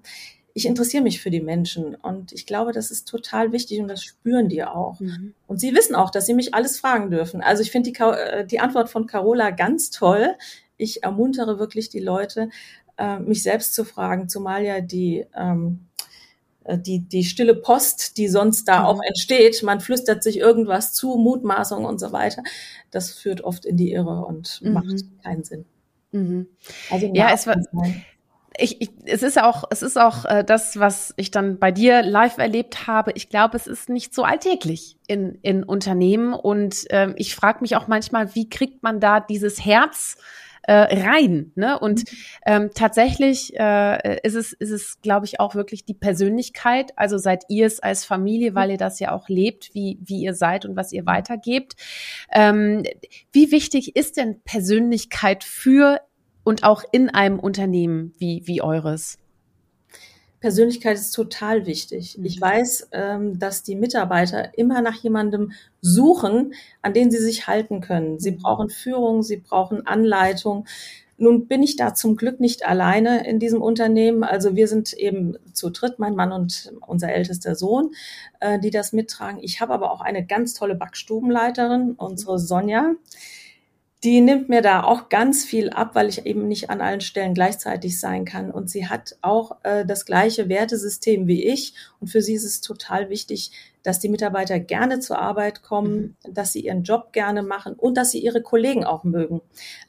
[0.55, 4.03] ich interessiere mich für die Menschen und ich glaube, das ist total wichtig und das
[4.03, 4.99] spüren die auch.
[4.99, 5.35] Mhm.
[5.47, 7.41] Und sie wissen auch, dass sie mich alles fragen dürfen.
[7.41, 10.35] Also ich finde die, äh, die Antwort von Carola ganz toll.
[10.77, 12.51] Ich ermuntere wirklich die Leute,
[12.97, 16.18] äh, mich selbst zu fragen, zumal ja die ähm, äh,
[16.77, 18.87] die, die stille Post, die sonst da mhm.
[18.87, 19.62] auch entsteht.
[19.62, 22.43] Man flüstert sich irgendwas zu, Mutmaßungen und so weiter.
[22.91, 24.73] Das führt oft in die Irre und mhm.
[24.73, 25.64] macht keinen Sinn.
[26.12, 26.47] Mhm.
[26.91, 27.57] Also ja, es war.
[28.61, 32.03] Ich, ich, es ist auch, es ist auch äh, das, was ich dann bei dir
[32.03, 33.12] live erlebt habe.
[33.14, 37.77] Ich glaube, es ist nicht so alltäglich in, in Unternehmen und ähm, ich frage mich
[37.77, 40.16] auch manchmal, wie kriegt man da dieses Herz
[40.69, 41.51] äh, rein.
[41.55, 41.79] Ne?
[41.79, 42.19] Und mhm.
[42.45, 46.93] ähm, tatsächlich äh, ist es, ist es, glaube ich, auch wirklich die Persönlichkeit.
[46.95, 50.35] Also seid ihr es als Familie, weil ihr das ja auch lebt, wie, wie ihr
[50.35, 51.75] seid und was ihr weitergebt.
[52.31, 52.83] Ähm,
[53.33, 56.03] wie wichtig ist denn Persönlichkeit für
[56.45, 59.19] und auch in einem Unternehmen wie, wie eures?
[60.41, 62.18] Persönlichkeit ist total wichtig.
[62.22, 62.41] Ich mhm.
[62.41, 68.18] weiß, ähm, dass die Mitarbeiter immer nach jemandem suchen, an den sie sich halten können.
[68.18, 68.39] Sie mhm.
[68.39, 70.66] brauchen Führung, sie brauchen Anleitung.
[71.20, 74.22] Nun bin ich da zum Glück nicht alleine in diesem Unternehmen.
[74.22, 77.91] Also wir sind eben zu dritt, mein Mann und unser ältester Sohn,
[78.39, 79.43] äh, die das mittragen.
[79.43, 82.95] Ich habe aber auch eine ganz tolle Backstubenleiterin, unsere Sonja
[84.05, 87.35] die nimmt mir da auch ganz viel ab, weil ich eben nicht an allen Stellen
[87.35, 88.53] gleichzeitig sein kann.
[88.53, 91.75] Und sie hat auch äh, das gleiche Wertesystem wie ich.
[91.99, 93.51] Und für sie ist es total wichtig,
[93.83, 96.35] dass die Mitarbeiter gerne zur Arbeit kommen, mhm.
[96.35, 99.41] dass sie ihren Job gerne machen und dass sie ihre Kollegen auch mögen.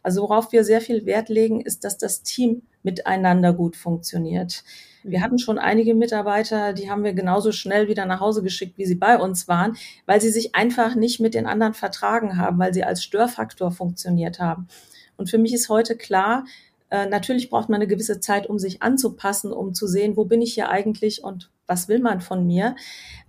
[0.01, 4.63] Also worauf wir sehr viel Wert legen, ist, dass das Team miteinander gut funktioniert.
[5.03, 8.85] Wir hatten schon einige Mitarbeiter, die haben wir genauso schnell wieder nach Hause geschickt, wie
[8.85, 12.73] sie bei uns waren, weil sie sich einfach nicht mit den anderen vertragen haben, weil
[12.73, 14.67] sie als Störfaktor funktioniert haben.
[15.15, 16.45] Und für mich ist heute klar,
[16.89, 20.41] äh, natürlich braucht man eine gewisse Zeit, um sich anzupassen, um zu sehen, wo bin
[20.41, 22.75] ich hier eigentlich und was will man von mir.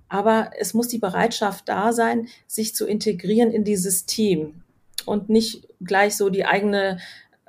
[0.08, 4.62] Aber es muss die Bereitschaft da sein, sich zu integrieren in dieses Team
[5.06, 6.98] und nicht gleich so die eigene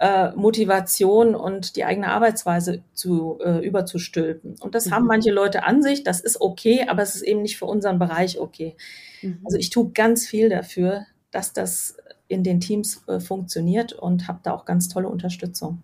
[0.01, 4.55] äh, Motivation und die eigene Arbeitsweise zu äh, überzustülpen.
[4.59, 4.91] Und das mhm.
[4.91, 7.99] haben manche Leute an sich, das ist okay, aber es ist eben nicht für unseren
[7.99, 8.75] Bereich okay.
[9.21, 9.41] Mhm.
[9.45, 11.97] Also ich tue ganz viel dafür, dass das
[12.27, 15.83] in den Teams äh, funktioniert und habe da auch ganz tolle Unterstützung.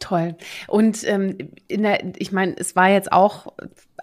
[0.00, 0.36] Toll.
[0.66, 3.52] Und ähm, in der, ich meine, es war jetzt auch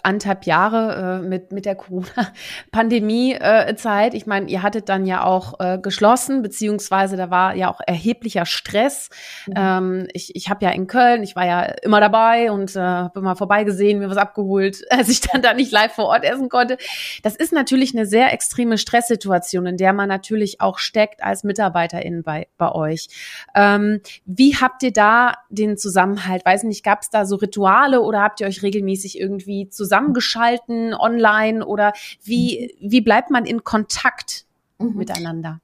[0.06, 4.14] anderthalb Jahre äh, mit, mit der Corona-Pandemie-Zeit.
[4.14, 7.80] Äh, ich meine, ihr hattet dann ja auch äh, geschlossen, beziehungsweise da war ja auch
[7.84, 9.10] erheblicher Stress.
[9.46, 9.54] Mhm.
[9.56, 13.20] Ähm, ich ich habe ja in Köln, ich war ja immer dabei und äh, habe
[13.20, 16.78] mal vorbeigesehen, mir was abgeholt, als ich dann da nicht live vor Ort essen konnte.
[17.24, 22.22] Das ist natürlich eine sehr extreme Stresssituation, in der man natürlich auch steckt als Mitarbeiterin
[22.22, 23.08] bei, bei euch.
[23.56, 26.44] Ähm, wie habt ihr da den Zusammenhalt?
[26.44, 30.94] Weiß nicht, gab es da so Rituale oder habt ihr euch regelmäßig irgendwie zusammen zusammengeschalten
[30.94, 31.92] online oder
[32.22, 34.44] wie, wie bleibt man in Kontakt
[34.78, 34.96] mhm.
[34.96, 35.60] miteinander?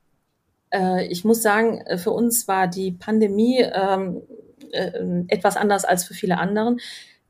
[0.70, 4.22] Äh, ich muss sagen, äh, für uns war die Pandemie ähm,
[4.72, 4.92] äh,
[5.28, 6.80] etwas anders als für viele anderen.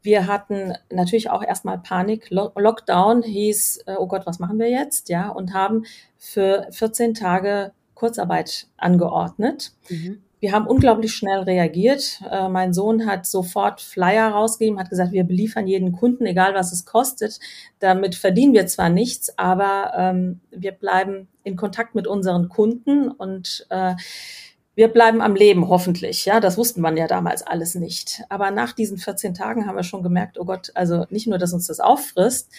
[0.03, 2.29] Wir hatten natürlich auch erstmal Panik.
[2.31, 5.09] Lockdown hieß, äh, oh Gott, was machen wir jetzt?
[5.09, 5.85] Ja, und haben
[6.18, 9.73] für 14 Tage Kurzarbeit angeordnet.
[9.89, 10.23] Mhm.
[10.43, 12.20] Wir haben unglaublich schnell reagiert.
[12.28, 16.72] Äh, mein Sohn hat sofort Flyer rausgegeben, hat gesagt, wir beliefern jeden Kunden, egal was
[16.72, 17.38] es kostet.
[17.78, 23.68] Damit verdienen wir zwar nichts, aber ähm, wir bleiben in Kontakt mit unseren Kunden und
[23.70, 23.95] äh,
[24.74, 26.24] wir bleiben am Leben, hoffentlich.
[26.24, 28.24] Ja, das wussten man ja damals alles nicht.
[28.28, 31.53] Aber nach diesen 14 Tagen haben wir schon gemerkt, oh Gott, also nicht nur, dass
[31.53, 32.51] uns das auffrisst,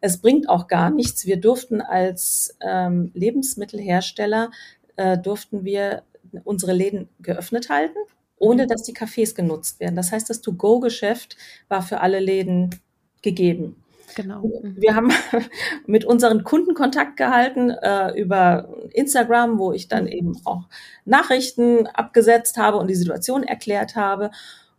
[0.00, 1.26] es bringt auch gar nichts.
[1.26, 4.52] Wir durften als ähm, Lebensmittelhersteller,
[4.94, 6.04] äh, durften wir
[6.44, 7.98] unsere Läden geöffnet halten,
[8.36, 8.68] ohne mhm.
[8.68, 9.96] dass die Cafés genutzt werden.
[9.96, 11.36] Das heißt, das To-Go-Geschäft
[11.68, 12.70] war für alle Läden
[13.22, 13.76] gegeben.
[14.14, 14.42] Genau.
[14.62, 14.76] Mhm.
[14.78, 15.10] Wir haben
[15.86, 20.68] mit unseren Kunden Kontakt gehalten äh, über Instagram, wo ich dann eben auch
[21.04, 24.30] Nachrichten abgesetzt habe und die Situation erklärt habe.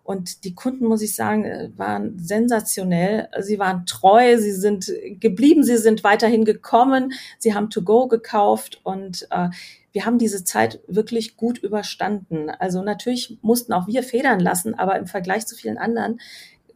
[0.04, 3.30] Und die Kunden, muss ich sagen, äh, waren sensationell.
[3.39, 9.28] Sie waren treu, sie sind geblieben, sie sind weiterhin gekommen, sie haben To-Go gekauft und
[9.32, 9.49] äh,
[9.94, 12.50] wir haben diese Zeit wirklich gut überstanden.
[12.50, 16.20] Also natürlich mussten auch wir federn lassen, aber im Vergleich zu vielen anderen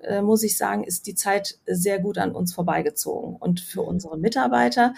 [0.04, 3.36] äh, muss ich sagen, ist die Zeit sehr gut an uns vorbeigezogen.
[3.36, 4.94] Und für unsere Mitarbeiter,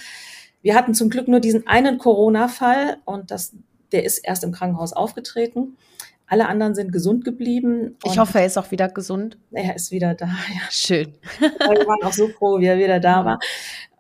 [0.61, 3.55] wir hatten zum Glück nur diesen einen Corona-Fall und das,
[3.93, 5.78] der ist erst im Krankenhaus aufgetreten.
[6.28, 7.97] Alle anderen sind gesund geblieben.
[8.05, 9.39] Ich hoffe, er ist auch wieder gesund.
[9.51, 10.61] Er ist wieder da, ja.
[10.70, 11.13] Schön.
[11.39, 13.39] Wir waren auch so froh, wie er wieder da war.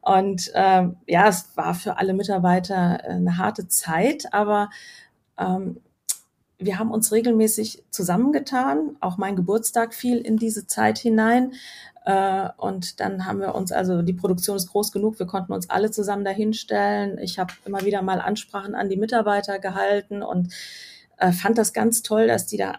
[0.09, 4.71] Und ähm, ja, es war für alle Mitarbeiter äh, eine harte Zeit, aber
[5.37, 5.81] ähm,
[6.57, 8.97] wir haben uns regelmäßig zusammengetan.
[9.01, 11.53] Auch mein Geburtstag fiel in diese Zeit hinein.
[12.05, 15.69] Äh, und dann haben wir uns, also die Produktion ist groß genug, wir konnten uns
[15.69, 17.19] alle zusammen dahinstellen.
[17.19, 20.51] Ich habe immer wieder mal Ansprachen an die Mitarbeiter gehalten und
[21.17, 22.77] äh, fand das ganz toll, dass die da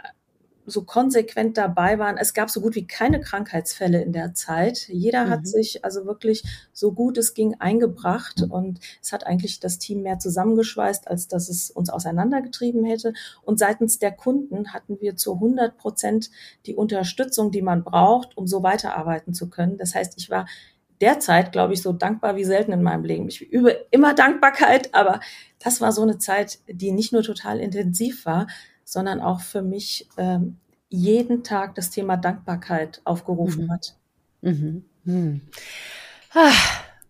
[0.70, 2.16] so konsequent dabei waren.
[2.16, 4.88] Es gab so gut wie keine Krankheitsfälle in der Zeit.
[4.88, 5.30] Jeder mhm.
[5.30, 10.02] hat sich also wirklich so gut es ging eingebracht und es hat eigentlich das Team
[10.02, 13.12] mehr zusammengeschweißt, als dass es uns auseinandergetrieben hätte.
[13.42, 16.30] Und seitens der Kunden hatten wir zu 100 Prozent
[16.66, 19.76] die Unterstützung, die man braucht, um so weiterarbeiten zu können.
[19.76, 20.46] Das heißt, ich war
[21.00, 23.28] derzeit, glaube ich, so dankbar wie selten in meinem Leben.
[23.28, 25.20] Ich übe immer Dankbarkeit, aber
[25.58, 28.46] das war so eine Zeit, die nicht nur total intensiv war,
[28.90, 30.56] sondern auch für mich ähm,
[30.88, 33.72] jeden Tag das Thema Dankbarkeit aufgerufen mhm.
[33.72, 33.94] hat.
[34.42, 34.84] Mhm.
[35.04, 35.40] Mhm.
[36.34, 36.52] Ah,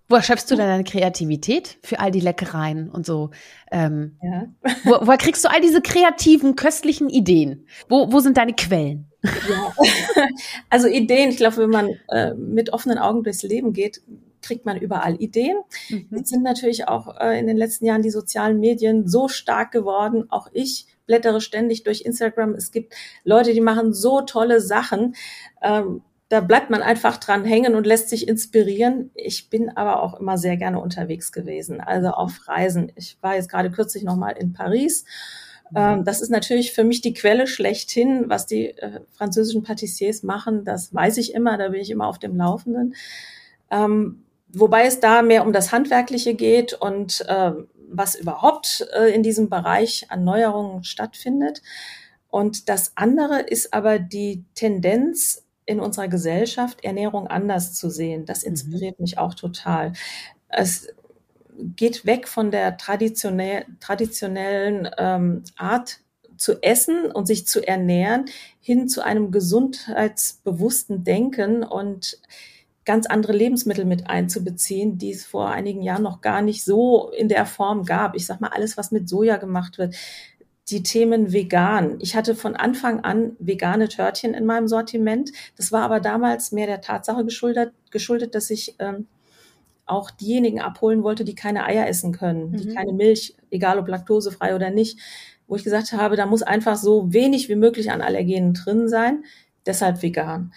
[0.06, 3.30] woher schöpfst du denn deine Kreativität für all die Leckereien und so?
[3.72, 4.44] Ähm, ja.
[4.84, 7.66] wo, woher kriegst du all diese kreativen, köstlichen Ideen?
[7.88, 9.06] Wo, wo sind deine Quellen?
[9.22, 9.74] Ja.
[10.68, 14.02] Also Ideen, ich glaube, wenn man äh, mit offenen Augen durchs Leben geht,
[14.42, 15.56] kriegt man überall Ideen.
[15.88, 16.08] Mhm.
[16.10, 20.30] Jetzt sind natürlich auch äh, in den letzten Jahren die sozialen Medien so stark geworden.
[20.30, 22.54] Auch ich blättere ständig durch Instagram.
[22.54, 22.94] Es gibt
[23.24, 25.16] Leute, die machen so tolle Sachen.
[25.60, 29.10] Ähm, da bleibt man einfach dran hängen und lässt sich inspirieren.
[29.14, 32.92] Ich bin aber auch immer sehr gerne unterwegs gewesen, also auf Reisen.
[32.94, 35.04] Ich war jetzt gerade kürzlich nochmal in Paris.
[35.74, 40.64] Ähm, das ist natürlich für mich die Quelle schlechthin, was die äh, französischen Patissiers machen.
[40.64, 42.94] Das weiß ich immer, da bin ich immer auf dem Laufenden.
[43.72, 47.50] Ähm, wobei es da mehr um das Handwerkliche geht und äh,
[47.90, 51.62] was überhaupt äh, in diesem Bereich an Neuerungen stattfindet.
[52.28, 58.24] Und das andere ist aber die Tendenz in unserer Gesellschaft, Ernährung anders zu sehen.
[58.24, 58.50] Das mhm.
[58.50, 59.04] inspiriert mhm.
[59.04, 59.92] mich auch total.
[60.48, 60.88] Es
[61.76, 66.00] geht weg von der traditionell, traditionellen ähm, Art
[66.36, 68.24] zu essen und sich zu ernähren
[68.60, 72.18] hin zu einem gesundheitsbewussten Denken und
[72.90, 77.28] ganz andere Lebensmittel mit einzubeziehen, die es vor einigen Jahren noch gar nicht so in
[77.28, 78.16] der Form gab.
[78.16, 79.94] Ich sag mal, alles, was mit Soja gemacht wird,
[80.70, 81.98] die Themen vegan.
[82.00, 85.30] Ich hatte von Anfang an vegane Törtchen in meinem Sortiment.
[85.56, 89.06] Das war aber damals mehr der Tatsache geschuldet, geschuldet dass ich ähm,
[89.86, 92.56] auch diejenigen abholen wollte, die keine Eier essen können, mhm.
[92.56, 94.98] die keine Milch, egal ob laktosefrei oder nicht,
[95.46, 99.22] wo ich gesagt habe, da muss einfach so wenig wie möglich an Allergenen drin sein,
[99.64, 100.52] deshalb vegan.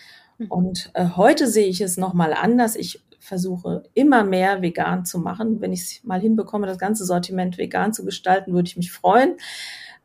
[0.49, 2.75] Und äh, heute sehe ich es nochmal anders.
[2.75, 5.61] Ich versuche immer mehr vegan zu machen.
[5.61, 9.37] Wenn ich es mal hinbekomme, das ganze Sortiment vegan zu gestalten, würde ich mich freuen.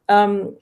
[0.06, 0.56] Ähm,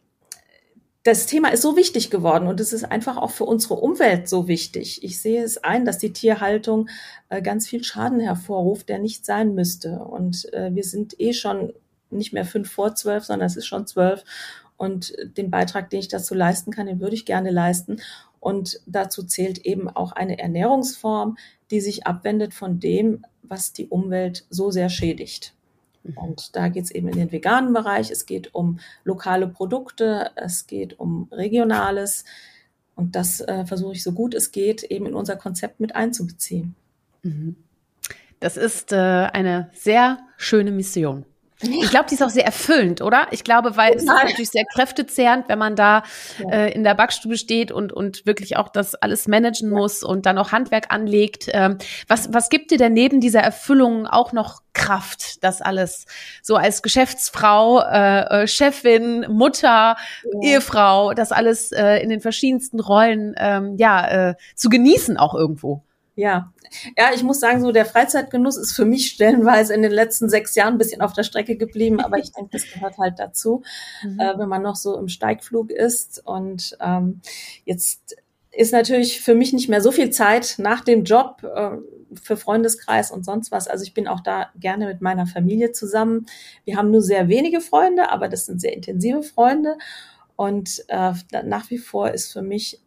[1.06, 4.48] das Thema ist so wichtig geworden und es ist einfach auch für unsere Umwelt so
[4.48, 5.04] wichtig.
[5.04, 6.88] Ich sehe es ein, dass die Tierhaltung
[7.28, 10.00] äh, ganz viel Schaden hervorruft, der nicht sein müsste.
[10.00, 11.72] Und äh, wir sind eh schon
[12.10, 14.24] nicht mehr fünf vor zwölf, sondern es ist schon zwölf.
[14.76, 17.98] Und den Beitrag, den ich dazu leisten kann, den würde ich gerne leisten.
[18.46, 21.36] Und dazu zählt eben auch eine Ernährungsform,
[21.72, 25.52] die sich abwendet von dem, was die Umwelt so sehr schädigt.
[26.04, 26.16] Mhm.
[26.16, 28.12] Und da geht es eben in den veganen Bereich.
[28.12, 32.24] Es geht um lokale Produkte, es geht um Regionales.
[32.94, 36.76] Und das äh, versuche ich so gut es geht, eben in unser Konzept mit einzubeziehen.
[37.24, 37.56] Mhm.
[38.38, 41.24] Das ist äh, eine sehr schöne Mission.
[41.60, 43.28] Ich glaube, die ist auch sehr erfüllend, oder?
[43.30, 46.02] Ich glaube, weil es ist natürlich sehr kräftezehrend, wenn man da
[46.38, 46.50] ja.
[46.50, 49.78] äh, in der Backstube steht und, und wirklich auch das alles managen ja.
[49.78, 51.48] muss und dann auch Handwerk anlegt.
[51.52, 51.78] Ähm,
[52.08, 56.04] was, was gibt dir denn neben dieser Erfüllung auch noch Kraft, das alles
[56.42, 60.40] so als Geschäftsfrau, äh, äh, Chefin, Mutter, ja.
[60.42, 65.85] Ehefrau, das alles äh, in den verschiedensten Rollen ähm, ja äh, zu genießen auch irgendwo?
[66.16, 66.50] Ja,
[66.96, 70.54] ja, ich muss sagen, so der Freizeitgenuss ist für mich stellenweise in den letzten sechs
[70.54, 73.62] Jahren ein bisschen auf der Strecke geblieben, aber ich denke, das gehört halt dazu,
[74.02, 74.18] mhm.
[74.18, 76.22] äh, wenn man noch so im Steigflug ist.
[76.24, 77.20] Und ähm,
[77.66, 78.16] jetzt
[78.50, 81.76] ist natürlich für mich nicht mehr so viel Zeit nach dem Job äh,
[82.22, 83.68] für Freundeskreis und sonst was.
[83.68, 86.24] Also ich bin auch da gerne mit meiner Familie zusammen.
[86.64, 89.76] Wir haben nur sehr wenige Freunde, aber das sind sehr intensive Freunde.
[90.34, 91.12] Und äh,
[91.44, 92.80] nach wie vor ist für mich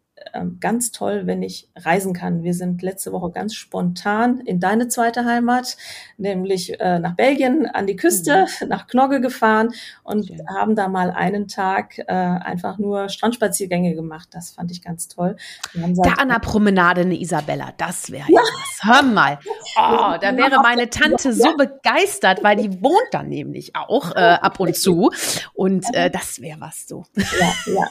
[0.60, 2.44] ganz toll, wenn ich reisen kann.
[2.44, 5.78] Wir sind letzte Woche ganz spontan in deine zweite Heimat,
[6.18, 8.68] nämlich äh, nach Belgien an die Küste, mhm.
[8.70, 10.42] nach Knogge gefahren und Schön.
[10.50, 14.30] haben da mal einen Tag äh, einfach nur Strandspaziergänge gemacht.
[14.32, 15.36] Das fand ich ganz toll.
[15.74, 18.84] da an der Promenade eine Isabella, das wäre ja was.
[18.84, 19.40] Hör mal.
[19.78, 24.60] Oh, da wäre meine Tante so begeistert, weil die wohnt dann nämlich auch äh, ab
[24.60, 25.12] und zu.
[25.54, 27.06] Und äh, das wäre was so.
[27.16, 27.88] Ja, ja.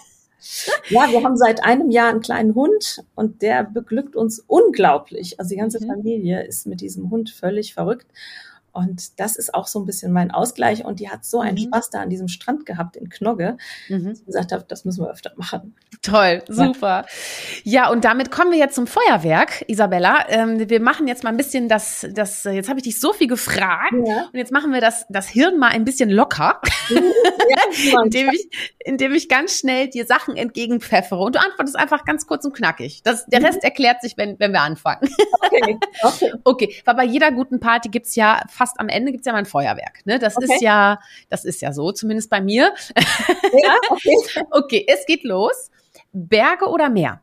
[0.88, 5.38] Ja, wir haben seit einem Jahr einen kleinen Hund und der beglückt uns unglaublich.
[5.38, 5.88] Also die ganze mhm.
[5.88, 8.06] Familie ist mit diesem Hund völlig verrückt.
[8.78, 10.84] Und das ist auch so ein bisschen mein Ausgleich.
[10.84, 11.68] Und die hat so einen mhm.
[11.68, 13.56] Spaß da an diesem Strand gehabt in Knogge,
[13.88, 14.08] mhm.
[14.08, 15.74] dass ich gesagt habe, das müssen wir öfter machen.
[16.02, 17.04] Toll, super.
[17.64, 20.28] Ja, ja und damit kommen wir jetzt zum Feuerwerk, Isabella.
[20.28, 23.26] Ähm, wir machen jetzt mal ein bisschen das, das jetzt habe ich dich so viel
[23.26, 24.28] gefragt ja.
[24.32, 28.48] und jetzt machen wir das, das Hirn mal ein bisschen locker, ja, indem, ich,
[28.78, 33.02] indem ich ganz schnell dir Sachen entgegenpfeffere und du antwortest einfach ganz kurz und knackig.
[33.02, 33.46] Das, der mhm.
[33.46, 35.08] Rest erklärt sich, wenn, wenn wir anfangen.
[35.40, 36.32] Okay, okay.
[36.44, 39.46] okay, weil bei jeder guten Party gibt's ja fast am Ende gibt's ja mal ein
[39.46, 40.04] Feuerwerk.
[40.04, 40.18] Ne?
[40.18, 40.46] Das okay.
[40.52, 42.74] ist ja, das ist ja so, zumindest bei mir.
[42.96, 44.16] Ja, okay.
[44.50, 45.70] okay, es geht los.
[46.12, 47.20] Berge oder Meer?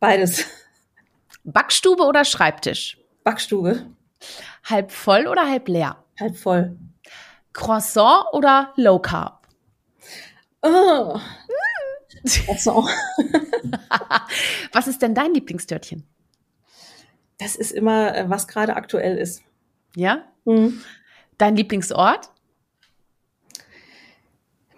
[0.00, 0.46] Beides.
[1.44, 2.98] Backstube oder Schreibtisch?
[3.24, 3.86] Backstube.
[4.64, 5.96] Halb voll oder halb leer?
[6.20, 6.76] Halb voll.
[7.52, 9.46] Croissant oder Low Carb?
[10.62, 11.18] Oh.
[12.24, 12.88] Croissant.
[14.72, 16.06] was ist denn dein Lieblingstörtchen?
[17.38, 19.42] Das ist immer, äh, was gerade aktuell ist.
[19.96, 20.24] Ja?
[20.44, 20.80] Mhm.
[21.36, 22.30] Dein Lieblingsort?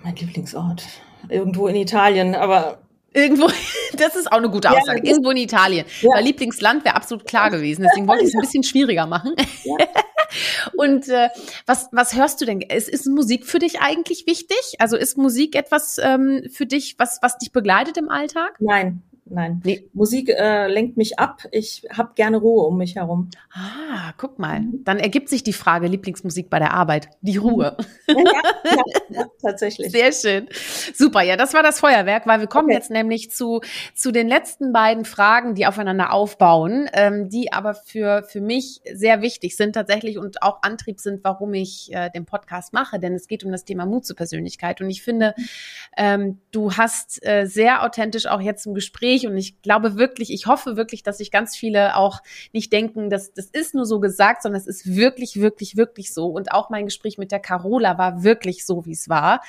[0.03, 0.85] Mein Lieblingsort.
[1.29, 2.79] Irgendwo in Italien, aber
[3.13, 3.49] Irgendwo,
[3.97, 5.01] das ist auch eine gute Aussage.
[5.03, 5.85] Ja, Irgendwo in Italien.
[6.01, 6.11] Ja.
[6.15, 7.83] Weil Lieblingsland wäre absolut klar gewesen.
[7.83, 9.35] Deswegen wollte ich es ein bisschen schwieriger machen.
[9.65, 9.87] Ja.
[10.77, 11.29] Und äh,
[11.67, 12.61] was, was hörst du denn?
[12.61, 14.77] Ist, ist Musik für dich eigentlich wichtig?
[14.79, 18.55] Also ist Musik etwas ähm, für dich, was, was dich begleitet im Alltag?
[18.61, 19.61] Nein, nein.
[19.65, 19.89] Nee.
[19.93, 21.47] Musik äh, lenkt mich ab.
[21.53, 23.31] Ich habe gerne Ruhe um mich herum.
[23.53, 24.61] Ah, guck mal.
[24.61, 24.85] Mhm.
[24.85, 27.09] Dann ergibt sich die Frage Lieblingsmusik bei der Arbeit.
[27.21, 27.77] Die Ruhe.
[28.09, 28.15] Ja,
[28.65, 29.93] ja, ja tatsächlich.
[29.93, 30.49] Sehr schön.
[30.95, 31.23] Super.
[31.23, 32.75] Ja, das war das Feuerwerk, weil wir kommen okay.
[32.75, 33.61] jetzt nämlich zu,
[33.95, 39.23] zu den letzten beiden Fragen, die aufeinander aufbauen, ähm, die aber für, für mich sehr
[39.23, 42.99] wichtig sind tatsächlich und auch Antrieb sind, warum ich äh, den Podcast mache.
[42.99, 44.81] Denn es geht um das Thema Mut zur Persönlichkeit.
[44.81, 45.35] Und ich finde,
[45.97, 50.33] ähm, du hast äh, sehr authentisch auch jetzt im Gespräch wichtig und ich glaube wirklich,
[50.33, 52.21] ich hoffe wirklich, dass sich ganz viele auch
[52.53, 56.27] nicht denken, dass das ist nur so gesagt, sondern es ist wirklich, wirklich, wirklich so.
[56.27, 59.43] Und auch mein Gespräch mit der Carola war wirklich so, wie es war,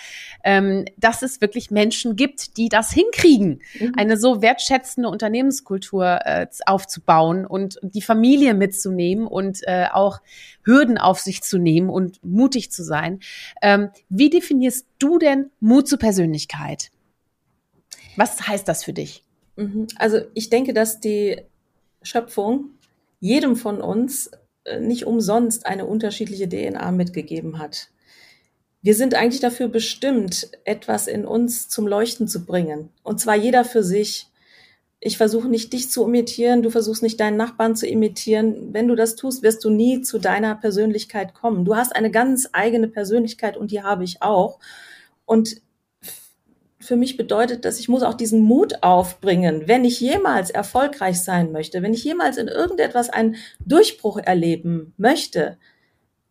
[0.43, 3.93] ähm, dass es wirklich Menschen gibt, die das hinkriegen, mhm.
[3.97, 10.19] eine so wertschätzende Unternehmenskultur äh, aufzubauen und die Familie mitzunehmen und äh, auch
[10.63, 13.19] Hürden auf sich zu nehmen und mutig zu sein.
[13.61, 16.91] Ähm, wie definierst du denn Mut zur Persönlichkeit?
[18.15, 19.23] Was heißt das für dich?
[19.55, 19.87] Mhm.
[19.97, 21.41] Also ich denke, dass die
[22.01, 22.71] Schöpfung
[23.19, 24.31] jedem von uns
[24.63, 27.89] äh, nicht umsonst eine unterschiedliche DNA mitgegeben hat.
[28.81, 32.89] Wir sind eigentlich dafür bestimmt, etwas in uns zum Leuchten zu bringen.
[33.03, 34.27] Und zwar jeder für sich.
[34.99, 38.71] Ich versuche nicht dich zu imitieren, du versuchst nicht deinen Nachbarn zu imitieren.
[38.71, 41.65] Wenn du das tust, wirst du nie zu deiner Persönlichkeit kommen.
[41.65, 44.59] Du hast eine ganz eigene Persönlichkeit und die habe ich auch.
[45.25, 45.61] Und
[46.81, 51.51] für mich bedeutet dass ich muss auch diesen Mut aufbringen, wenn ich jemals erfolgreich sein
[51.51, 55.57] möchte, wenn ich jemals in irgendetwas einen Durchbruch erleben möchte,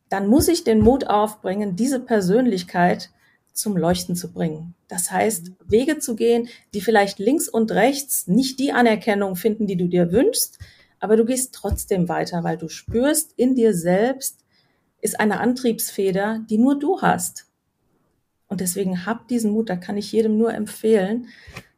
[0.08, 3.10] dann muss ich den Mut aufbringen, diese Persönlichkeit
[3.52, 4.74] zum Leuchten zu bringen.
[4.88, 9.76] Das heißt, Wege zu gehen, die vielleicht links und rechts nicht die Anerkennung finden, die
[9.76, 10.58] du dir wünschst,
[10.98, 14.44] aber du gehst trotzdem weiter, weil du spürst, in dir selbst
[15.00, 17.46] ist eine Antriebsfeder, die nur du hast.
[18.50, 21.28] Und deswegen hab diesen Mut, da kann ich jedem nur empfehlen.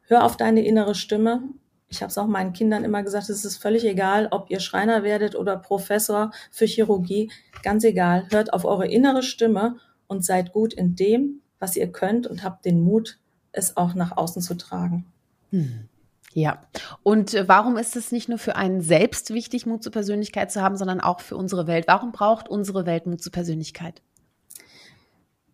[0.07, 1.43] Hör auf deine innere Stimme.
[1.87, 5.03] Ich habe es auch meinen Kindern immer gesagt, es ist völlig egal, ob ihr Schreiner
[5.03, 8.27] werdet oder Professor für Chirurgie, ganz egal.
[8.31, 12.65] Hört auf eure innere Stimme und seid gut in dem, was ihr könnt und habt
[12.65, 13.19] den Mut,
[13.51, 15.05] es auch nach außen zu tragen.
[15.51, 15.87] Hm.
[16.33, 16.63] Ja,
[17.03, 20.63] und äh, warum ist es nicht nur für einen selbst wichtig, Mut zur Persönlichkeit zu
[20.63, 21.85] haben, sondern auch für unsere Welt?
[21.87, 24.01] Warum braucht unsere Welt Mut zur Persönlichkeit?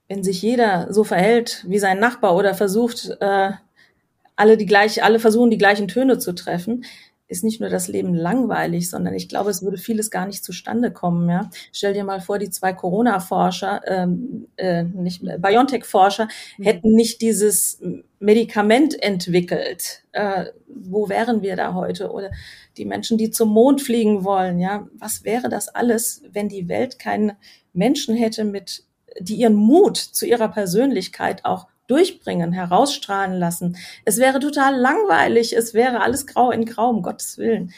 [0.09, 3.51] Wenn sich jeder so verhält wie sein Nachbar oder versucht, äh,
[4.35, 6.83] alle die gleich, alle versuchen, die gleichen Töne zu treffen,
[7.27, 10.91] ist nicht nur das Leben langweilig, sondern ich glaube, es würde vieles gar nicht zustande
[10.91, 11.29] kommen.
[11.29, 11.49] Ja?
[11.71, 16.63] Stell dir mal vor, die zwei Corona-Forscher, ähm, äh, nicht BioNTech-Forscher, mhm.
[16.63, 17.79] hätten nicht dieses
[18.19, 20.03] Medikament entwickelt.
[20.11, 22.11] Äh, wo wären wir da heute?
[22.11, 22.31] Oder
[22.77, 26.97] die Menschen, die zum Mond fliegen wollen, ja, was wäre das alles, wenn die Welt
[26.97, 27.33] keinen
[27.73, 28.85] Menschen hätte mit
[29.19, 33.77] die ihren Mut zu ihrer Persönlichkeit auch durchbringen, herausstrahlen lassen.
[34.05, 37.73] Es wäre total langweilig, es wäre alles grau in grau, um Gottes Willen.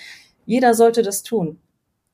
[0.45, 1.59] Jeder sollte das tun.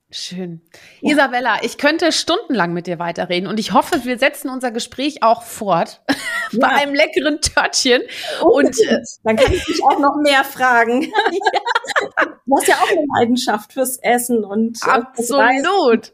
[0.10, 0.62] Schön.
[1.02, 1.14] Ja.
[1.14, 5.44] Isabella, ich könnte stundenlang mit dir weiterreden und ich hoffe, wir setzen unser Gespräch auch
[5.44, 6.02] fort
[6.52, 6.60] ja.
[6.60, 8.04] bei einem leckeren Törtchen.
[8.42, 11.04] Und äh, dann kann ich dich auch noch mehr fragen.
[11.04, 11.60] ja.
[12.46, 16.14] Du hast ja auch eine Leidenschaft fürs Essen und äh, absolut.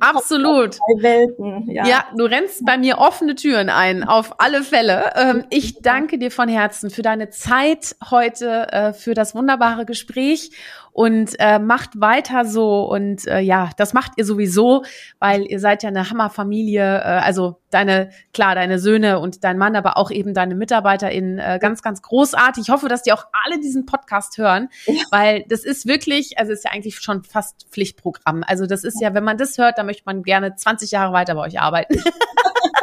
[0.00, 0.78] Absolut.
[0.98, 1.86] Welten, ja.
[1.86, 5.12] ja, du rennst bei mir offene Türen ein, auf alle Fälle.
[5.16, 10.50] Ähm, ich danke dir von Herzen für deine Zeit heute, äh, für das wunderbare Gespräch
[10.94, 14.84] und äh, macht weiter so und äh, ja, das macht ihr sowieso,
[15.18, 19.74] weil ihr seid ja eine Hammerfamilie, äh, also deine, klar, deine Söhne und dein Mann,
[19.74, 22.62] aber auch eben deine MitarbeiterInnen äh, ganz, ganz großartig.
[22.68, 25.02] Ich hoffe, dass die auch alle diesen Podcast hören, ja.
[25.10, 28.44] weil das ist wirklich, also ist ja eigentlich schon fast Pflichtprogramm.
[28.46, 31.34] Also das ist ja, wenn man das hört, dann möchte man gerne 20 Jahre weiter
[31.34, 32.00] bei euch arbeiten.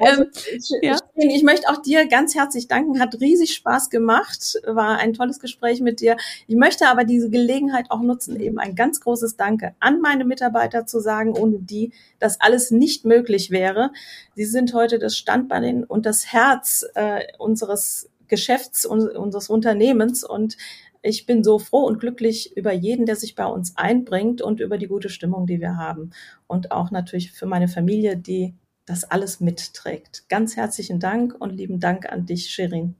[0.00, 0.96] Also, ähm, ich, ja.
[1.14, 3.00] ich, ich, möchte auch dir ganz herzlich danken.
[3.00, 4.60] Hat riesig Spaß gemacht.
[4.66, 6.16] War ein tolles Gespräch mit dir.
[6.46, 10.86] Ich möchte aber diese Gelegenheit auch nutzen, eben ein ganz großes Danke an meine Mitarbeiter
[10.86, 13.90] zu sagen, ohne die das alles nicht möglich wäre.
[14.34, 20.58] Sie sind heute das Standbein und das Herz äh, unseres Geschäfts, unseres Unternehmens und
[21.02, 24.78] ich bin so froh und glücklich über jeden, der sich bei uns einbringt und über
[24.78, 26.10] die gute Stimmung, die wir haben.
[26.46, 28.54] Und auch natürlich für meine Familie, die
[28.88, 30.24] das alles mitträgt.
[30.28, 32.94] Ganz herzlichen Dank und lieben Dank an dich, Shirin.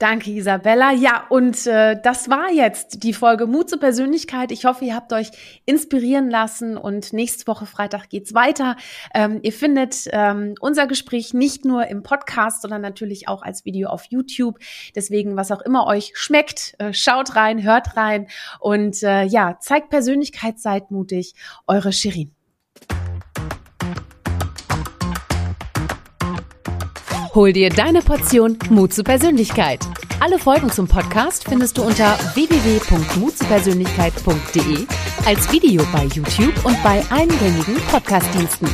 [0.00, 0.92] Danke, Isabella.
[0.92, 4.50] Ja, und äh, das war jetzt die Folge Mut zur Persönlichkeit.
[4.50, 5.30] Ich hoffe, ihr habt euch
[5.66, 8.76] inspirieren lassen und nächste Woche Freitag geht's weiter.
[9.12, 13.90] Ähm, ihr findet ähm, unser Gespräch nicht nur im Podcast, sondern natürlich auch als Video
[13.90, 14.58] auf YouTube.
[14.94, 18.28] Deswegen, was auch immer euch schmeckt, äh, schaut rein, hört rein
[18.58, 21.34] und äh, ja, zeigt Persönlichkeit, seid mutig.
[21.66, 22.34] Eure Shirin.
[27.32, 29.86] Hol dir deine Portion Mut zur Persönlichkeit.
[30.18, 34.86] Alle Folgen zum Podcast findest du unter www.mutzupersönlichkeit.de
[35.24, 38.68] als Video bei YouTube und bei allen gängigen Podcastdiensten.